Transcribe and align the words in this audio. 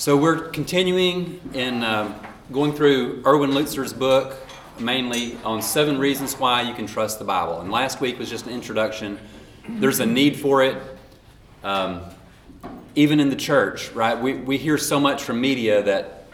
So 0.00 0.16
we're 0.16 0.48
continuing 0.48 1.38
in 1.52 1.84
um, 1.84 2.14
going 2.50 2.72
through 2.72 3.22
Erwin 3.26 3.50
Lutzer's 3.50 3.92
book, 3.92 4.34
mainly 4.78 5.36
on 5.44 5.60
seven 5.60 5.98
reasons 5.98 6.38
why 6.38 6.62
you 6.62 6.72
can 6.72 6.86
trust 6.86 7.18
the 7.18 7.26
Bible. 7.26 7.60
And 7.60 7.70
last 7.70 8.00
week 8.00 8.18
was 8.18 8.30
just 8.30 8.46
an 8.46 8.54
introduction. 8.54 9.18
There's 9.68 10.00
a 10.00 10.06
need 10.06 10.40
for 10.40 10.62
it, 10.62 10.82
um, 11.62 12.00
even 12.94 13.20
in 13.20 13.28
the 13.28 13.36
church, 13.36 13.92
right? 13.92 14.18
We, 14.18 14.36
we 14.36 14.56
hear 14.56 14.78
so 14.78 14.98
much 14.98 15.22
from 15.22 15.38
media 15.38 15.82
that 15.82 16.24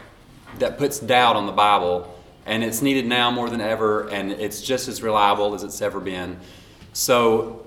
that 0.61 0.79
puts 0.79 1.01
doubt 1.01 1.35
on 1.35 1.47
the 1.47 1.53
Bible, 1.53 2.17
and 2.47 2.63
it's 2.63 2.83
needed 2.83 3.05
now 3.05 3.33
more 3.33 3.51
than 3.51 3.61
ever, 3.61 4.09
and 4.11 4.31
it's 4.31 4.61
just 4.61 4.87
as 4.87 5.03
reliable 5.03 5.57
as 5.57 5.65
it's 5.65 5.83
ever 5.83 5.99
been. 5.99 6.39
So 6.93 7.67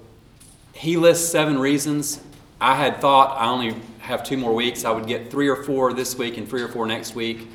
he 0.71 0.95
lists 0.95 1.29
seven 1.29 1.59
reasons. 1.59 2.21
I 2.62 2.76
had 2.76 3.00
thought 3.00 3.38
I 3.39 3.50
only 3.50 3.76
have 4.00 4.23
two 4.23 4.36
more 4.36 4.54
weeks. 4.54 4.84
I 4.84 4.91
would 4.91 5.08
get 5.08 5.32
three 5.32 5.48
or 5.48 5.64
four 5.64 5.94
this 5.94 6.18
week 6.18 6.38
and 6.38 6.48
three 6.48 6.62
or 6.62 6.68
four 6.68 6.86
next 6.86 7.16
week. 7.16 7.48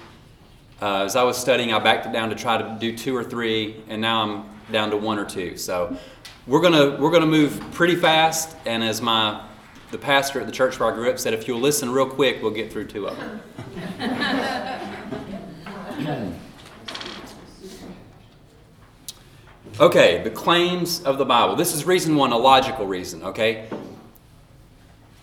Uh, 0.81 1.05
as 1.05 1.15
I 1.15 1.23
was 1.25 1.37
studying, 1.37 1.73
I 1.73 1.79
backed 1.79 2.07
it 2.07 2.13
down 2.13 2.31
to 2.31 2.35
try 2.35 2.57
to 2.57 2.77
do 2.81 2.97
two 2.97 3.15
or 3.15 3.23
three, 3.23 3.83
and 3.89 4.01
now 4.01 4.23
I'm 4.23 4.73
down 4.73 4.91
to 4.91 4.97
one 4.97 5.19
or 5.19 5.27
two. 5.27 5.59
So 5.59 5.97
we're 6.47 6.63
gonna 6.63 6.97
we're 6.99 7.11
gonna 7.11 7.27
move 7.27 7.63
pretty 7.73 7.97
fast. 7.97 8.57
And 8.65 8.83
as 8.83 9.03
my 9.03 9.43
the 9.91 9.99
pastor 9.99 10.41
at 10.41 10.47
the 10.47 10.53
church 10.53 10.81
where 10.81 10.91
I 10.91 10.95
grew 10.95 11.11
up 11.11 11.19
said, 11.19 11.35
if 11.35 11.47
you'll 11.47 11.61
listen 11.61 11.91
real 11.91 12.09
quick, 12.09 12.43
we'll 12.43 12.51
get 12.51 12.73
through 12.73 12.87
two 12.87 13.07
of 13.07 13.19
them. 13.19 13.43
okay, 19.81 20.23
the 20.25 20.31
claims 20.31 21.03
of 21.03 21.19
the 21.19 21.27
Bible. 21.27 21.57
This 21.57 21.75
is 21.75 21.85
reason 21.85 22.17
one, 22.17 22.33
a 22.33 22.39
logical 22.39 22.87
reason. 22.87 23.23
Okay. 23.23 23.69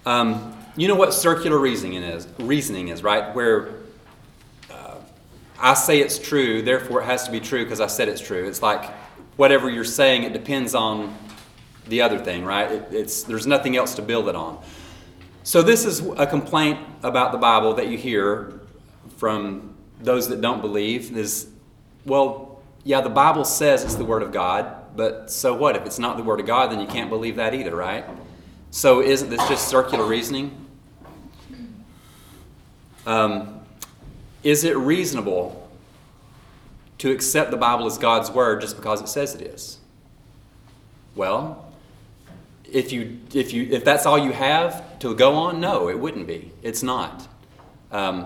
Um, 0.05 0.57
you 0.75 0.87
know 0.87 0.95
what 0.95 1.13
circular 1.13 1.59
reasoning 1.59 2.01
is? 2.01 2.27
Reasoning 2.39 2.87
is 2.87 3.03
right 3.03 3.35
where 3.35 3.75
uh, 4.71 4.95
I 5.59 5.73
say 5.75 5.99
it's 5.99 6.17
true, 6.17 6.61
therefore 6.61 7.01
it 7.01 7.05
has 7.05 7.25
to 7.25 7.31
be 7.31 7.39
true 7.39 7.63
because 7.63 7.79
I 7.79 7.87
said 7.87 8.07
it's 8.07 8.21
true. 8.21 8.47
It's 8.47 8.61
like 8.61 8.89
whatever 9.37 9.69
you're 9.69 9.83
saying, 9.83 10.23
it 10.23 10.33
depends 10.33 10.73
on 10.73 11.15
the 11.87 12.01
other 12.01 12.17
thing, 12.17 12.45
right? 12.45 12.71
It, 12.71 12.87
it's 12.91 13.23
there's 13.23 13.45
nothing 13.45 13.75
else 13.75 13.95
to 13.95 14.01
build 14.01 14.27
it 14.27 14.35
on. 14.35 14.63
So 15.43 15.61
this 15.61 15.85
is 15.85 15.99
a 16.17 16.25
complaint 16.25 16.79
about 17.03 17.31
the 17.31 17.37
Bible 17.37 17.73
that 17.75 17.87
you 17.87 17.97
hear 17.97 18.61
from 19.17 19.75
those 19.99 20.29
that 20.29 20.41
don't 20.41 20.61
believe 20.61 21.15
is, 21.15 21.47
well, 22.05 22.61
yeah, 22.83 23.01
the 23.01 23.09
Bible 23.09 23.45
says 23.45 23.83
it's 23.83 23.95
the 23.95 24.05
Word 24.05 24.23
of 24.23 24.31
God, 24.31 24.95
but 24.95 25.29
so 25.29 25.53
what? 25.53 25.75
If 25.75 25.85
it's 25.85 25.99
not 25.99 26.17
the 26.17 26.23
Word 26.23 26.39
of 26.39 26.45
God, 26.45 26.71
then 26.71 26.79
you 26.79 26.87
can't 26.87 27.09
believe 27.09 27.35
that 27.35 27.53
either, 27.53 27.75
right? 27.75 28.05
So 28.71 29.01
isn't 29.01 29.29
this 29.29 29.45
just 29.49 29.67
circular 29.67 30.05
reasoning? 30.05 30.65
Um, 33.05 33.59
is 34.43 34.63
it 34.63 34.77
reasonable 34.77 35.69
to 36.99 37.11
accept 37.11 37.51
the 37.51 37.57
Bible 37.57 37.85
as 37.85 37.97
God's 37.97 38.31
Word 38.31 38.61
just 38.61 38.77
because 38.77 39.01
it 39.01 39.09
says 39.09 39.35
it 39.35 39.41
is? 39.41 39.77
Well, 41.15 41.69
if 42.71 42.93
you 42.93 43.19
if 43.33 43.51
you 43.51 43.67
if 43.69 43.83
that's 43.83 44.05
all 44.05 44.17
you 44.17 44.31
have 44.31 44.99
to 44.99 45.13
go 45.15 45.33
on, 45.33 45.59
no, 45.59 45.89
it 45.89 45.99
wouldn't 45.99 46.25
be. 46.25 46.53
It's 46.63 46.81
not. 46.81 47.27
Um, 47.91 48.25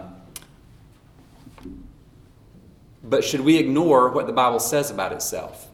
but 3.03 3.23
should 3.23 3.41
we 3.41 3.57
ignore 3.57 4.09
what 4.09 4.27
the 4.27 4.33
Bible 4.33 4.59
says 4.59 4.91
about 4.91 5.11
itself? 5.11 5.67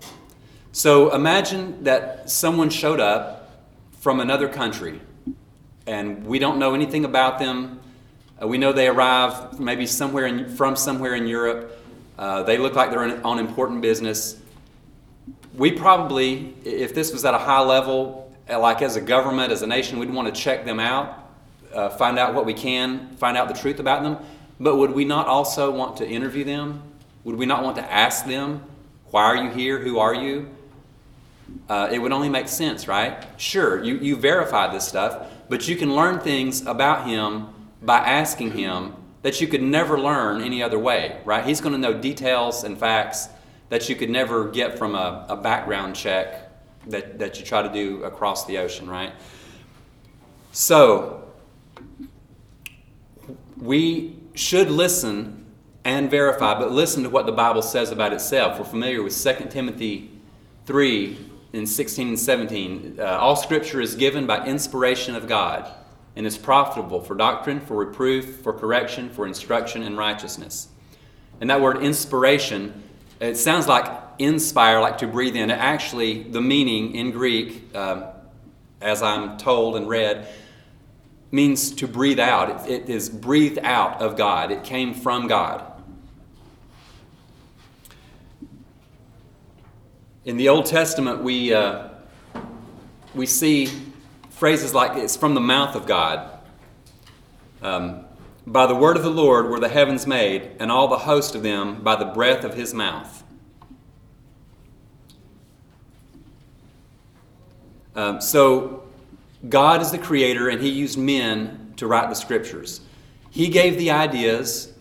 So 0.72 1.14
imagine 1.14 1.84
that 1.84 2.30
someone 2.30 2.70
showed 2.70 3.02
up 3.02 3.41
from 4.02 4.20
another 4.20 4.50
country, 4.50 5.00
and 5.86 6.26
we 6.26 6.40
don't 6.40 6.58
know 6.58 6.74
anything 6.74 7.06
about 7.06 7.38
them. 7.38 7.80
Uh, 8.42 8.48
we 8.48 8.58
know 8.58 8.74
they 8.74 8.88
arrived 8.88 9.60
maybe 9.60 9.86
somewhere 9.86 10.26
in, 10.26 10.50
from 10.50 10.76
somewhere 10.76 11.14
in 11.14 11.28
Europe. 11.28 11.80
Uh, 12.18 12.42
they 12.42 12.58
look 12.58 12.74
like 12.74 12.90
they're 12.90 13.24
on 13.24 13.38
important 13.38 13.80
business. 13.80 14.42
We 15.54 15.72
probably, 15.72 16.56
if 16.66 16.96
this 16.96 17.14
was 17.14 17.24
at 17.26 17.36
a 17.36 17.38
high 17.38 17.62
level, 17.62 18.34
uh, 18.50 18.60
like 18.60 18.82
as 18.82 18.96
a 18.96 19.02
government, 19.02 19.52
as 19.52 19.62
a 19.62 19.68
nation, 19.68 20.00
we'd 20.00 20.12
want 20.12 20.34
to 20.34 20.42
check 20.42 20.66
them 20.66 20.80
out, 20.80 21.30
uh, 21.72 21.90
find 21.90 22.18
out 22.18 22.34
what 22.34 22.48
we 22.48 22.56
can, 22.56 23.16
find 23.18 23.38
out 23.38 23.50
the 23.50 23.54
truth 23.54 23.80
about 23.80 24.02
them. 24.02 24.18
But 24.60 24.78
would 24.78 24.92
we 24.92 25.06
not 25.06 25.28
also 25.28 25.70
want 25.70 25.98
to 25.98 26.10
interview 26.10 26.44
them? 26.44 26.82
Would 27.24 27.36
we 27.36 27.46
not 27.46 27.64
want 27.64 27.76
to 27.76 27.84
ask 27.84 28.26
them, 28.26 28.64
why 29.12 29.26
are 29.26 29.36
you 29.36 29.52
here? 29.52 29.78
Who 29.78 30.00
are 30.00 30.16
you? 30.16 30.50
Uh, 31.70 31.90
it 31.92 32.00
would 32.00 32.12
only 32.12 32.30
make 32.30 32.48
sense, 32.48 32.88
right? 32.88 33.26
Sure, 33.38 33.84
you, 33.84 33.98
you 33.98 34.16
verify 34.16 34.72
this 34.72 34.88
stuff, 34.88 35.28
but 35.48 35.68
you 35.68 35.76
can 35.76 35.96
learn 35.96 36.20
things 36.20 36.66
about 36.66 37.08
him 37.08 37.48
by 37.82 37.98
asking 38.00 38.52
him 38.52 38.94
that 39.22 39.40
you 39.40 39.48
could 39.48 39.62
never 39.62 40.00
learn 40.00 40.42
any 40.42 40.62
other 40.62 40.80
way, 40.80 41.20
right? 41.26 41.46
He's 41.46 41.62
going 41.62 41.74
to 41.74 41.78
know 41.80 41.94
details 41.94 42.64
and 42.64 42.78
facts 42.78 43.30
that 43.70 43.88
you 43.88 43.96
could 43.96 44.10
never 44.10 44.50
get 44.50 44.78
from 44.78 44.96
a, 44.96 45.26
a 45.30 45.36
background 45.36 45.96
check 45.96 46.50
that, 46.88 47.20
that 47.20 47.40
you 47.40 47.46
try 47.46 47.62
to 47.62 47.72
do 47.72 48.04
across 48.04 48.46
the 48.46 48.58
ocean, 48.58 48.90
right? 48.90 49.14
So, 50.52 51.24
we 53.58 54.18
should 54.34 54.70
listen 54.70 55.46
and 55.84 56.10
verify, 56.10 56.60
but 56.60 56.72
listen 56.72 57.04
to 57.04 57.10
what 57.10 57.26
the 57.26 57.32
Bible 57.32 57.62
says 57.62 57.92
about 57.92 58.14
itself. 58.14 58.60
We're 58.60 58.66
familiar 58.66 59.02
with 59.02 59.16
2 59.16 59.48
Timothy 59.50 60.12
3 60.66 61.31
in 61.54 61.66
16 61.66 62.10
and 62.10 62.20
17, 62.20 62.98
uh, 63.00 63.04
all 63.04 63.36
scripture 63.36 63.82
is 63.82 63.96
given 63.96 64.26
by 64.26 64.46
inspiration 64.46 65.16
of 65.16 65.28
God 65.28 65.70
and 66.16 66.26
is 66.26 66.38
profitable 66.38 67.02
for 67.02 67.16
doctrine, 67.16 67.60
for 67.60 67.76
reproof, 67.76 68.38
for 68.38 68.54
correction, 68.54 69.10
for 69.10 69.26
instruction 69.26 69.84
in 69.84 69.98
righteousness. 69.98 70.70
And 71.40 71.50
that 71.50 71.62
word 71.62 71.78
inspiration, 71.78 72.84
it 73.20 73.36
sounds 73.36 73.68
like 73.68 73.92
inspire, 74.20 74.80
like 74.80 75.00
to 75.00 75.08
breathe 75.08 75.36
in. 75.36 75.52
Actually, 75.52 76.24
the 76.24 76.42
meaning 76.42 76.96
in 76.96 77.12
Greek, 77.12 77.76
um, 77.76 78.06
as 78.80 79.02
I'm 79.02 79.38
told 79.38 79.76
and 79.76 79.88
read, 79.88 80.28
means 81.32 81.72
to 81.72 81.88
breathe 81.88 82.20
out. 82.20 82.68
It, 82.70 82.82
it 82.82 82.90
is 82.90 83.10
breathed 83.10 83.60
out 83.60 84.02
of 84.02 84.18
God, 84.18 84.52
it 84.52 84.64
came 84.64 84.94
from 84.94 85.28
God. 85.28 85.71
In 90.24 90.38
the 90.38 90.50
Old 90.50 90.68
Testament, 90.68 91.24
we, 91.24 91.52
uh, 91.52 91.90
we 93.16 93.26
see 93.26 93.70
phrases 94.30 94.72
like 94.72 94.96
it's 94.96 95.18
from 95.18 95.34
the 95.34 95.42
mouth 95.42 95.76
of 95.76 95.88
God. 95.88 96.38
Um, 97.64 98.06
by 98.46 98.68
the 98.68 98.76
word 98.76 98.98
of 98.98 99.04
the 99.04 99.10
Lord 99.10 99.50
were 99.50 99.60
the 99.60 99.68
heavens 99.68 100.06
made, 100.06 100.52
and 100.60 100.72
all 100.72 100.88
the 100.88 101.00
host 101.00 101.34
of 101.34 101.42
them 101.42 101.82
by 101.82 101.96
the 101.96 102.06
breath 102.06 102.44
of 102.44 102.54
his 102.54 102.72
mouth. 102.72 103.24
Um, 107.96 108.22
so, 108.22 108.84
God 109.50 109.82
is 109.82 109.90
the 109.90 109.98
creator, 109.98 110.50
and 110.50 110.62
he 110.62 110.70
used 110.70 111.00
men 111.00 111.74
to 111.78 111.88
write 111.88 112.10
the 112.10 112.16
scriptures. 112.16 112.82
He 113.32 113.48
gave 113.48 113.76
the 113.76 113.90
ideas, 113.90 114.72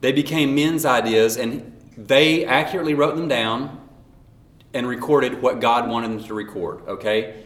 they 0.00 0.12
became 0.12 0.54
men's 0.54 0.86
ideas, 0.86 1.36
and 1.36 1.76
they 1.94 2.46
accurately 2.46 2.94
wrote 2.94 3.16
them 3.16 3.28
down 3.28 3.79
and 4.74 4.86
recorded 4.86 5.42
what 5.42 5.60
God 5.60 5.88
wanted 5.88 6.10
them 6.10 6.24
to 6.24 6.34
record, 6.34 6.86
okay? 6.86 7.44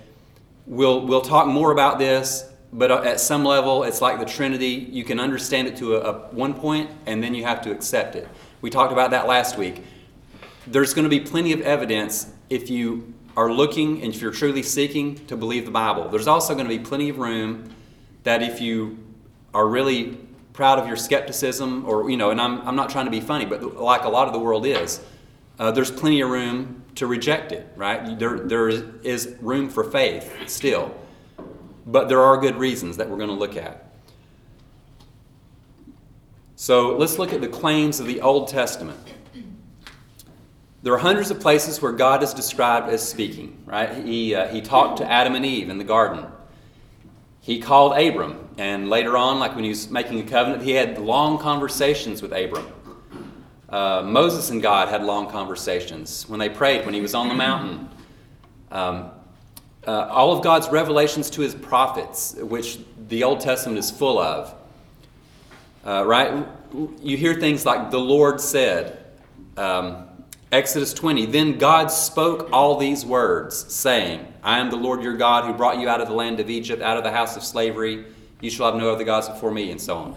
We'll, 0.66 1.06
we'll 1.06 1.22
talk 1.22 1.46
more 1.46 1.72
about 1.72 1.98
this, 1.98 2.44
but 2.72 2.90
at 2.90 3.20
some 3.20 3.44
level, 3.44 3.84
it's 3.84 4.00
like 4.00 4.18
the 4.18 4.24
Trinity. 4.24 4.88
You 4.90 5.04
can 5.04 5.20
understand 5.20 5.68
it 5.68 5.76
to 5.76 5.96
a, 5.96 6.00
a 6.00 6.12
one 6.34 6.54
point, 6.54 6.90
and 7.06 7.22
then 7.22 7.34
you 7.34 7.44
have 7.44 7.62
to 7.62 7.70
accept 7.70 8.16
it. 8.16 8.28
We 8.60 8.70
talked 8.70 8.92
about 8.92 9.10
that 9.10 9.26
last 9.26 9.56
week. 9.56 9.84
There's 10.66 10.94
going 10.94 11.04
to 11.04 11.10
be 11.10 11.20
plenty 11.20 11.52
of 11.52 11.60
evidence 11.60 12.32
if 12.48 12.70
you 12.70 13.12
are 13.36 13.52
looking 13.52 14.02
and 14.02 14.14
if 14.14 14.22
you're 14.22 14.32
truly 14.32 14.62
seeking 14.62 15.26
to 15.26 15.36
believe 15.36 15.64
the 15.64 15.70
Bible. 15.70 16.08
There's 16.08 16.28
also 16.28 16.54
going 16.54 16.66
to 16.68 16.76
be 16.76 16.82
plenty 16.82 17.08
of 17.08 17.18
room 17.18 17.70
that 18.22 18.42
if 18.42 18.60
you 18.60 18.98
are 19.52 19.66
really 19.66 20.18
proud 20.52 20.78
of 20.78 20.86
your 20.86 20.96
skepticism, 20.96 21.84
or, 21.84 22.08
you 22.08 22.16
know, 22.16 22.30
and 22.30 22.40
I'm, 22.40 22.66
I'm 22.66 22.76
not 22.76 22.90
trying 22.90 23.04
to 23.06 23.10
be 23.10 23.20
funny, 23.20 23.44
but 23.44 23.76
like 23.76 24.04
a 24.04 24.08
lot 24.08 24.28
of 24.28 24.32
the 24.32 24.38
world 24.38 24.66
is, 24.66 25.00
uh, 25.58 25.70
there's 25.72 25.90
plenty 25.90 26.20
of 26.20 26.30
room 26.30 26.83
to 26.96 27.06
reject 27.06 27.52
it, 27.52 27.66
right? 27.76 28.18
There, 28.18 28.38
there 28.38 28.68
is 28.68 29.36
room 29.40 29.68
for 29.68 29.84
faith 29.84 30.32
still. 30.46 30.94
But 31.86 32.08
there 32.08 32.22
are 32.22 32.36
good 32.38 32.56
reasons 32.56 32.96
that 32.96 33.08
we're 33.08 33.16
going 33.16 33.28
to 33.28 33.34
look 33.34 33.56
at. 33.56 33.92
So 36.56 36.96
let's 36.96 37.18
look 37.18 37.32
at 37.32 37.40
the 37.40 37.48
claims 37.48 38.00
of 38.00 38.06
the 38.06 38.20
Old 38.20 38.48
Testament. 38.48 38.98
There 40.82 40.92
are 40.92 40.98
hundreds 40.98 41.30
of 41.30 41.40
places 41.40 41.80
where 41.80 41.92
God 41.92 42.22
is 42.22 42.32
described 42.34 42.90
as 42.90 43.06
speaking, 43.06 43.62
right? 43.64 44.04
He, 44.04 44.34
uh, 44.34 44.48
he 44.48 44.60
talked 44.60 44.98
to 44.98 45.10
Adam 45.10 45.34
and 45.34 45.44
Eve 45.44 45.68
in 45.70 45.78
the 45.78 45.84
garden. 45.84 46.26
He 47.40 47.60
called 47.60 47.98
Abram, 47.98 48.48
and 48.56 48.88
later 48.88 49.16
on, 49.16 49.38
like 49.38 49.54
when 49.54 49.64
he 49.64 49.70
was 49.70 49.90
making 49.90 50.20
a 50.20 50.22
covenant, 50.22 50.62
he 50.62 50.72
had 50.72 50.98
long 50.98 51.38
conversations 51.38 52.22
with 52.22 52.32
Abram. 52.32 52.66
Uh, 53.74 54.04
Moses 54.04 54.50
and 54.50 54.62
God 54.62 54.88
had 54.88 55.02
long 55.02 55.28
conversations 55.28 56.28
when 56.28 56.38
they 56.38 56.48
prayed 56.48 56.84
when 56.84 56.94
he 56.94 57.00
was 57.00 57.12
on 57.12 57.26
the 57.26 57.34
mountain. 57.34 57.88
Um, 58.70 59.10
uh, 59.84 60.06
all 60.12 60.30
of 60.30 60.44
God's 60.44 60.68
revelations 60.68 61.28
to 61.30 61.40
his 61.40 61.56
prophets, 61.56 62.36
which 62.38 62.78
the 63.08 63.24
Old 63.24 63.40
Testament 63.40 63.76
is 63.80 63.90
full 63.90 64.20
of. 64.20 64.54
Uh, 65.84 66.04
right? 66.06 66.46
You 67.02 67.16
hear 67.16 67.34
things 67.34 67.66
like 67.66 67.90
the 67.90 67.98
Lord 67.98 68.40
said. 68.40 69.06
Um, 69.56 70.06
Exodus 70.52 70.94
20, 70.94 71.26
then 71.26 71.58
God 71.58 71.88
spoke 71.88 72.50
all 72.52 72.76
these 72.76 73.04
words, 73.04 73.74
saying, 73.74 74.24
I 74.44 74.60
am 74.60 74.70
the 74.70 74.76
Lord 74.76 75.02
your 75.02 75.16
God 75.16 75.46
who 75.46 75.52
brought 75.52 75.80
you 75.80 75.88
out 75.88 76.00
of 76.00 76.06
the 76.06 76.14
land 76.14 76.38
of 76.38 76.48
Egypt, 76.48 76.80
out 76.80 76.96
of 76.96 77.02
the 77.02 77.10
house 77.10 77.36
of 77.36 77.42
slavery. 77.42 78.04
You 78.40 78.50
shall 78.50 78.66
have 78.66 78.76
no 78.76 78.92
other 78.92 79.02
gods 79.02 79.28
before 79.28 79.50
me, 79.50 79.72
and 79.72 79.80
so 79.80 79.96
on. 79.96 80.16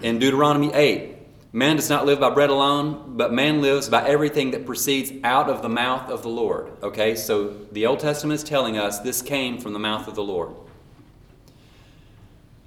In 0.00 0.18
Deuteronomy 0.18 0.72
8, 0.72 1.15
man 1.56 1.76
does 1.76 1.88
not 1.88 2.04
live 2.04 2.20
by 2.20 2.28
bread 2.28 2.50
alone, 2.50 3.14
but 3.16 3.32
man 3.32 3.62
lives 3.62 3.88
by 3.88 4.06
everything 4.06 4.50
that 4.50 4.66
proceeds 4.66 5.10
out 5.24 5.48
of 5.48 5.62
the 5.62 5.70
mouth 5.70 6.10
of 6.10 6.20
the 6.20 6.28
Lord. 6.28 6.70
Okay, 6.82 7.14
so 7.14 7.48
the 7.72 7.86
Old 7.86 7.98
Testament 7.98 8.38
is 8.38 8.44
telling 8.44 8.76
us 8.76 8.98
this 8.98 9.22
came 9.22 9.56
from 9.56 9.72
the 9.72 9.78
mouth 9.78 10.06
of 10.06 10.14
the 10.14 10.22
Lord. 10.22 10.50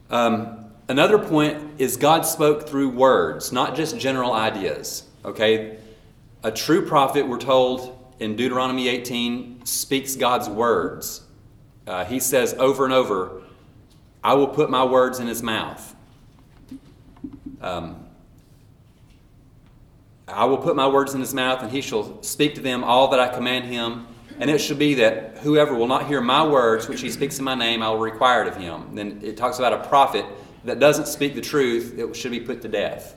Um, 0.09 0.71
another 0.87 1.19
point 1.19 1.79
is 1.79 1.97
God 1.97 2.25
spoke 2.25 2.67
through 2.67 2.89
words, 2.89 3.51
not 3.51 3.75
just 3.75 3.95
general 3.99 4.33
ideas. 4.33 5.03
Okay, 5.23 5.77
a 6.43 6.49
true 6.51 6.83
prophet, 6.83 7.27
we're 7.27 7.37
told 7.37 7.95
in 8.19 8.35
Deuteronomy 8.35 8.87
18, 8.87 9.67
speaks 9.67 10.15
God's 10.15 10.49
words. 10.49 11.21
Uh, 11.85 12.05
he 12.05 12.19
says 12.19 12.55
over 12.55 12.85
and 12.85 12.93
over, 12.93 13.43
I 14.23 14.33
will 14.33 14.47
put 14.47 14.71
my 14.71 14.83
words 14.83 15.19
in 15.19 15.27
his 15.27 15.43
mouth. 15.43 15.95
Um, 17.61 17.98
I 20.33 20.45
will 20.45 20.57
put 20.57 20.75
my 20.75 20.87
words 20.87 21.13
in 21.13 21.19
his 21.19 21.33
mouth, 21.33 21.61
and 21.61 21.71
he 21.71 21.81
shall 21.81 22.21
speak 22.23 22.55
to 22.55 22.61
them 22.61 22.83
all 22.83 23.09
that 23.09 23.19
I 23.19 23.27
command 23.27 23.65
him. 23.65 24.07
And 24.39 24.49
it 24.49 24.59
shall 24.59 24.77
be 24.77 24.93
that 24.95 25.39
whoever 25.39 25.75
will 25.75 25.87
not 25.87 26.07
hear 26.07 26.21
my 26.21 26.45
words, 26.45 26.87
which 26.87 27.01
he 27.01 27.09
speaks 27.09 27.39
in 27.39 27.45
my 27.45 27.55
name, 27.55 27.83
I 27.83 27.89
will 27.89 27.99
require 27.99 28.43
it 28.43 28.47
of 28.47 28.55
him. 28.55 28.95
Then 28.95 29.19
it 29.21 29.35
talks 29.35 29.59
about 29.59 29.73
a 29.73 29.87
prophet 29.89 30.25
that 30.63 30.79
doesn't 30.79 31.07
speak 31.07 31.35
the 31.35 31.41
truth, 31.41 31.97
it 31.97 32.15
should 32.15 32.31
be 32.31 32.39
put 32.39 32.61
to 32.61 32.67
death. 32.67 33.15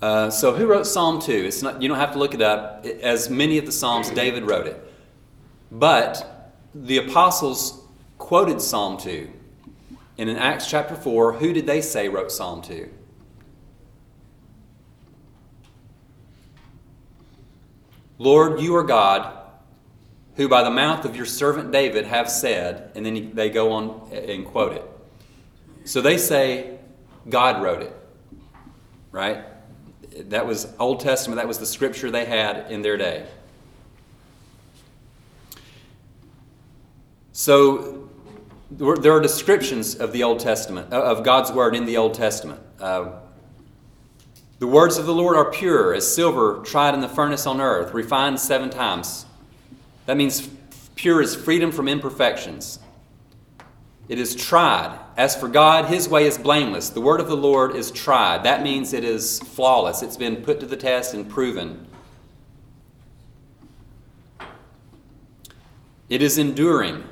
Uh, 0.00 0.28
so 0.28 0.52
who 0.52 0.66
wrote 0.66 0.86
Psalm 0.86 1.20
2? 1.20 1.32
It's 1.32 1.62
not, 1.62 1.80
you 1.80 1.88
don't 1.88 1.98
have 1.98 2.12
to 2.12 2.18
look 2.18 2.34
it 2.34 2.42
up. 2.42 2.84
as 2.84 3.30
many 3.30 3.58
of 3.58 3.66
the 3.66 3.72
Psalms, 3.72 4.10
David 4.10 4.44
wrote 4.44 4.66
it. 4.66 4.80
But 5.72 6.52
the 6.74 6.98
apostles 6.98 7.82
quoted 8.18 8.60
Psalm 8.60 8.98
2. 8.98 9.30
And 10.18 10.28
in 10.28 10.36
Acts 10.36 10.68
chapter 10.68 10.94
4, 10.94 11.34
who 11.34 11.52
did 11.52 11.66
they 11.66 11.80
say 11.80 12.08
wrote 12.08 12.30
Psalm 12.30 12.62
2? 12.62 12.88
Lord, 18.18 18.60
you 18.60 18.76
are 18.76 18.82
God, 18.82 19.36
who 20.36 20.48
by 20.48 20.62
the 20.62 20.70
mouth 20.70 21.04
of 21.04 21.16
your 21.16 21.26
servant 21.26 21.72
David 21.72 22.06
have 22.06 22.30
said, 22.30 22.92
and 22.94 23.04
then 23.04 23.32
they 23.34 23.50
go 23.50 23.72
on 23.72 24.10
and 24.12 24.44
quote 24.44 24.72
it. 24.72 24.84
So 25.84 26.00
they 26.00 26.18
say 26.18 26.78
God 27.28 27.62
wrote 27.62 27.82
it, 27.82 27.94
right? 29.10 29.44
that 30.16 30.46
was 30.46 30.72
Old 30.78 31.00
Testament, 31.00 31.36
that 31.36 31.48
was 31.48 31.58
the 31.58 31.66
scripture 31.66 32.10
they 32.10 32.24
had 32.24 32.70
in 32.70 32.82
their 32.82 32.96
day. 32.96 33.26
So 37.32 38.08
there 38.70 39.12
are 39.12 39.20
descriptions 39.20 39.96
of 39.96 40.12
the 40.12 40.22
Old 40.22 40.40
Testament, 40.40 40.92
of 40.92 41.24
God's 41.24 41.50
Word 41.50 41.74
in 41.74 41.84
the 41.84 41.96
Old 41.96 42.14
Testament. 42.14 42.60
Uh, 42.80 43.10
the 44.64 44.70
words 44.70 44.96
of 44.96 45.04
the 45.04 45.12
Lord 45.12 45.36
are 45.36 45.50
pure 45.50 45.92
as 45.92 46.10
silver 46.14 46.62
tried 46.64 46.94
in 46.94 47.02
the 47.02 47.08
furnace 47.08 47.46
on 47.46 47.60
earth, 47.60 47.92
refined 47.92 48.40
seven 48.40 48.70
times. 48.70 49.26
That 50.06 50.16
means 50.16 50.48
pure 50.94 51.20
is 51.20 51.34
freedom 51.36 51.70
from 51.70 51.86
imperfections. 51.86 52.78
It 54.08 54.18
is 54.18 54.34
tried. 54.34 54.98
As 55.18 55.36
for 55.36 55.48
God, 55.48 55.84
his 55.84 56.08
way 56.08 56.26
is 56.26 56.38
blameless. 56.38 56.88
The 56.88 57.02
word 57.02 57.20
of 57.20 57.28
the 57.28 57.36
Lord 57.36 57.76
is 57.76 57.90
tried. 57.90 58.44
That 58.44 58.62
means 58.62 58.94
it 58.94 59.04
is 59.04 59.38
flawless. 59.38 60.00
It's 60.00 60.16
been 60.16 60.36
put 60.36 60.60
to 60.60 60.66
the 60.66 60.78
test 60.78 61.12
and 61.12 61.28
proven. 61.28 61.86
It 66.08 66.22
is 66.22 66.38
enduring. 66.38 67.04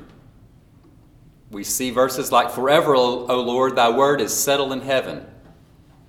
We 1.50 1.64
see 1.64 1.90
verses 1.90 2.32
like, 2.32 2.50
Forever, 2.50 2.96
O 2.96 3.42
Lord, 3.42 3.76
thy 3.76 3.90
word 3.90 4.22
is 4.22 4.32
settled 4.32 4.72
in 4.72 4.80
heaven. 4.80 5.26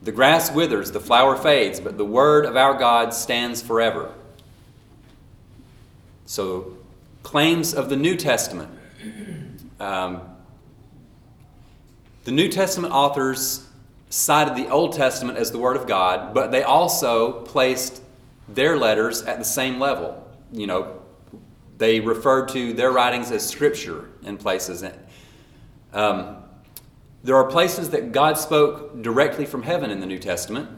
The 0.03 0.11
grass 0.11 0.51
withers, 0.51 0.91
the 0.91 0.99
flower 0.99 1.35
fades, 1.35 1.79
but 1.79 1.97
the 1.97 2.05
word 2.05 2.45
of 2.45 2.57
our 2.57 2.77
God 2.77 3.13
stands 3.13 3.61
forever. 3.61 4.13
So, 6.25 6.77
claims 7.23 7.73
of 7.73 7.89
the 7.89 7.95
New 7.95 8.15
Testament. 8.15 8.69
Um, 9.79 10.21
the 12.25 12.31
New 12.31 12.49
Testament 12.49 12.93
authors 12.93 13.67
cited 14.09 14.55
the 14.55 14.69
Old 14.69 14.93
Testament 14.93 15.37
as 15.37 15.51
the 15.51 15.57
Word 15.57 15.75
of 15.75 15.87
God, 15.87 16.33
but 16.33 16.51
they 16.51 16.63
also 16.63 17.41
placed 17.41 18.01
their 18.47 18.77
letters 18.77 19.23
at 19.23 19.39
the 19.39 19.45
same 19.45 19.79
level. 19.79 20.25
You 20.51 20.67
know, 20.67 21.01
they 21.77 21.99
referred 21.99 22.49
to 22.49 22.73
their 22.73 22.91
writings 22.91 23.31
as 23.31 23.47
Scripture 23.47 24.09
in 24.23 24.37
places. 24.37 24.85
Um, 25.93 26.42
there 27.23 27.37
are 27.37 27.45
places 27.45 27.91
that 27.91 28.11
God 28.11 28.37
spoke 28.37 29.01
directly 29.01 29.45
from 29.45 29.63
heaven 29.63 29.89
in 29.89 29.99
the 29.99 30.05
New 30.05 30.19
Testament. 30.19 30.69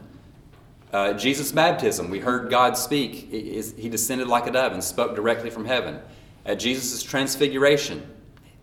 Uh, 0.92 1.12
Jesus' 1.12 1.50
baptism, 1.50 2.08
we 2.08 2.20
heard 2.20 2.48
God 2.50 2.78
speak. 2.78 3.30
He 3.30 3.88
descended 3.88 4.28
like 4.28 4.46
a 4.46 4.52
dove 4.52 4.72
and 4.72 4.82
spoke 4.82 5.16
directly 5.16 5.50
from 5.50 5.64
heaven. 5.64 6.00
At 6.44 6.60
Jesus' 6.60 7.02
transfiguration, 7.02 8.08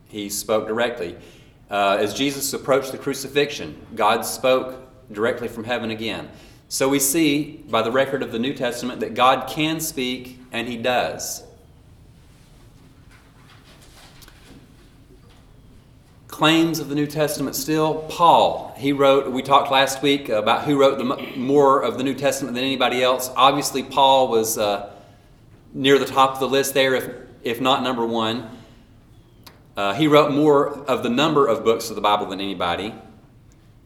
he 0.07 0.29
spoke 0.29 0.67
directly. 0.67 1.17
Uh, 1.69 1.97
as 1.99 2.13
Jesus 2.13 2.53
approached 2.53 2.91
the 2.91 2.97
crucifixion, 2.97 3.85
God 3.95 4.21
spoke 4.21 4.79
directly 5.11 5.49
from 5.49 5.65
heaven 5.65 5.91
again. 5.91 6.29
So 6.69 6.87
we 6.87 6.99
see 6.99 7.63
by 7.69 7.81
the 7.81 7.91
record 7.91 8.23
of 8.23 8.31
the 8.31 8.39
New 8.39 8.53
Testament 8.53 9.01
that 9.01 9.13
God 9.13 9.49
can 9.49 9.79
speak, 9.79 10.39
and 10.51 10.67
He 10.67 10.77
does. 10.77 11.42
Claims 16.33 16.79
of 16.79 16.89
the 16.89 16.95
New 16.95 17.05
Testament 17.05 17.55
still. 17.55 18.07
Paul, 18.09 18.73
he 18.75 18.91
wrote, 18.91 19.31
we 19.31 19.43
talked 19.43 19.69
last 19.69 20.01
week 20.01 20.29
about 20.29 20.63
who 20.63 20.79
wrote 20.79 20.97
the, 20.97 21.37
more 21.37 21.83
of 21.83 21.99
the 21.99 22.03
New 22.03 22.15
Testament 22.15 22.55
than 22.55 22.63
anybody 22.63 23.03
else. 23.03 23.29
Obviously, 23.35 23.83
Paul 23.83 24.29
was 24.29 24.57
uh, 24.57 24.91
near 25.75 25.99
the 25.99 26.07
top 26.07 26.33
of 26.33 26.39
the 26.39 26.49
list 26.49 26.73
there, 26.73 26.95
if, 26.95 27.13
if 27.43 27.61
not 27.61 27.83
number 27.83 28.03
one. 28.03 28.49
Uh, 29.77 29.93
he 29.93 30.07
wrote 30.07 30.31
more 30.31 30.79
of 30.85 31.03
the 31.03 31.09
number 31.09 31.45
of 31.45 31.63
books 31.63 31.91
of 31.91 31.95
the 31.95 32.01
Bible 32.01 32.25
than 32.25 32.41
anybody, 32.41 32.95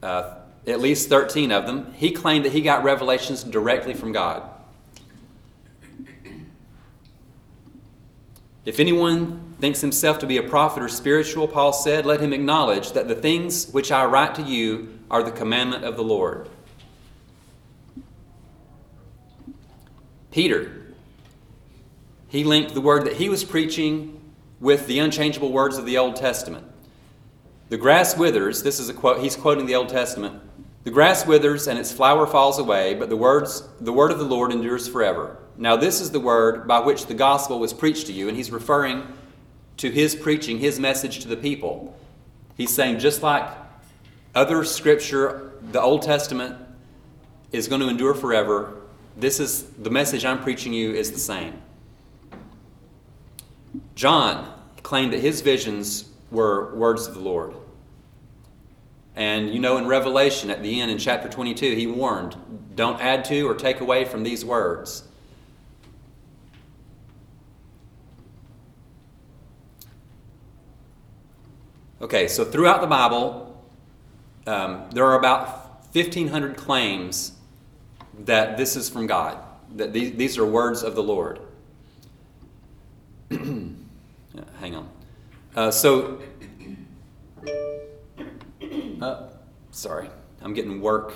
uh, 0.01 0.35
at 0.65 0.79
least 0.79 1.09
13 1.09 1.51
of 1.51 1.65
them. 1.65 1.91
He 1.95 2.11
claimed 2.11 2.45
that 2.45 2.53
he 2.53 2.61
got 2.61 2.81
revelations 2.81 3.43
directly 3.43 3.93
from 3.93 4.13
God. 4.13 4.49
If 8.63 8.79
anyone 8.79 9.46
thinks 9.59 9.81
himself 9.81 10.19
to 10.19 10.27
be 10.27 10.37
a 10.37 10.43
prophet 10.43 10.83
or 10.83 10.87
spiritual, 10.87 11.47
Paul 11.47 11.73
said, 11.73 12.05
let 12.05 12.19
him 12.19 12.33
acknowledge 12.33 12.91
that 12.91 13.07
the 13.07 13.15
things 13.15 13.69
which 13.71 13.91
I 13.91 14.05
write 14.05 14.35
to 14.35 14.43
you 14.43 14.99
are 15.09 15.23
the 15.23 15.31
commandment 15.31 15.83
of 15.83 15.95
the 15.95 16.03
Lord. 16.03 16.49
Peter, 20.31 20.93
he 22.27 22.43
linked 22.43 22.73
the 22.73 22.81
word 22.81 23.05
that 23.05 23.15
he 23.15 23.29
was 23.29 23.43
preaching 23.43 24.21
with 24.59 24.85
the 24.85 24.99
unchangeable 24.99 25.51
words 25.51 25.77
of 25.77 25.85
the 25.85 25.97
Old 25.97 26.15
Testament. 26.15 26.65
The 27.69 27.77
grass 27.77 28.17
withers, 28.17 28.63
this 28.63 28.79
is 28.79 28.89
a 28.89 28.93
quote, 28.93 29.21
he's 29.21 29.35
quoting 29.35 29.65
the 29.65 29.75
Old 29.75 29.89
Testament. 29.89 30.41
The 30.83 30.91
grass 30.91 31.25
withers 31.25 31.67
and 31.67 31.77
its 31.79 31.91
flower 31.91 32.27
falls 32.27 32.59
away, 32.59 32.93
but 32.93 33.09
the 33.09 33.17
words 33.17 33.67
the 33.81 33.91
word 33.91 34.11
of 34.11 34.19
the 34.19 34.25
Lord 34.25 34.51
endures 34.51 34.87
forever. 34.87 35.37
Now 35.57 35.75
this 35.75 35.99
is 35.99 36.11
the 36.11 36.19
word 36.19 36.67
by 36.67 36.79
which 36.79 37.07
the 37.07 37.13
gospel 37.13 37.59
was 37.59 37.73
preached 37.73 38.07
to 38.07 38.13
you, 38.13 38.27
and 38.27 38.37
he's 38.37 38.51
referring 38.51 39.05
to 39.77 39.89
his 39.89 40.15
preaching, 40.15 40.59
his 40.59 40.79
message 40.79 41.19
to 41.19 41.27
the 41.27 41.37
people. 41.37 41.95
He's 42.55 42.73
saying 42.73 42.99
just 42.99 43.21
like 43.21 43.49
other 44.33 44.63
scripture, 44.63 45.53
the 45.71 45.81
Old 45.81 46.01
Testament 46.01 46.55
is 47.51 47.67
going 47.67 47.81
to 47.81 47.87
endure 47.87 48.13
forever, 48.13 48.73
this 49.15 49.39
is 49.39 49.63
the 49.63 49.89
message 49.89 50.25
I'm 50.25 50.41
preaching 50.41 50.73
you 50.73 50.93
is 50.93 51.11
the 51.11 51.19
same. 51.19 51.61
John 53.95 54.53
claimed 54.83 55.13
that 55.13 55.19
his 55.19 55.41
visions 55.41 56.09
were 56.29 56.75
words 56.75 57.07
of 57.07 57.15
the 57.15 57.19
Lord. 57.19 57.55
And 59.15 59.51
you 59.51 59.59
know, 59.59 59.77
in 59.77 59.87
Revelation, 59.87 60.51
at 60.51 60.61
the 60.61 60.79
end 60.79 60.91
in 60.91 60.99
chapter 60.99 61.27
22, 61.27 61.75
he 61.75 61.87
warned 61.87 62.35
don't 62.75 63.01
add 63.01 63.25
to 63.25 63.47
or 63.47 63.55
take 63.55 63.81
away 63.81 64.05
from 64.05 64.21
these 64.21 64.45
words. 64.45 65.06
Okay, 72.01 72.27
so 72.27 72.45
throughout 72.45 72.81
the 72.81 72.87
Bible, 72.87 73.59
um, 74.45 74.85
there 74.91 75.05
are 75.05 75.17
about 75.17 75.83
1,500 75.93 76.55
claims 76.55 77.31
that 78.19 78.57
this 78.57 78.75
is 78.75 78.87
from 78.89 79.07
God, 79.07 79.37
that 79.75 79.93
these, 79.93 80.15
these 80.15 80.37
are 80.37 80.45
words 80.45 80.83
of 80.83 80.95
the 80.95 81.03
Lord. 81.03 81.39
hang 83.31 84.75
on. 84.75 84.89
Uh, 85.55 85.71
so, 85.71 86.19
Uh, 89.01 89.27
sorry, 89.71 90.09
I'm 90.41 90.53
getting 90.53 90.81
work 90.81 91.13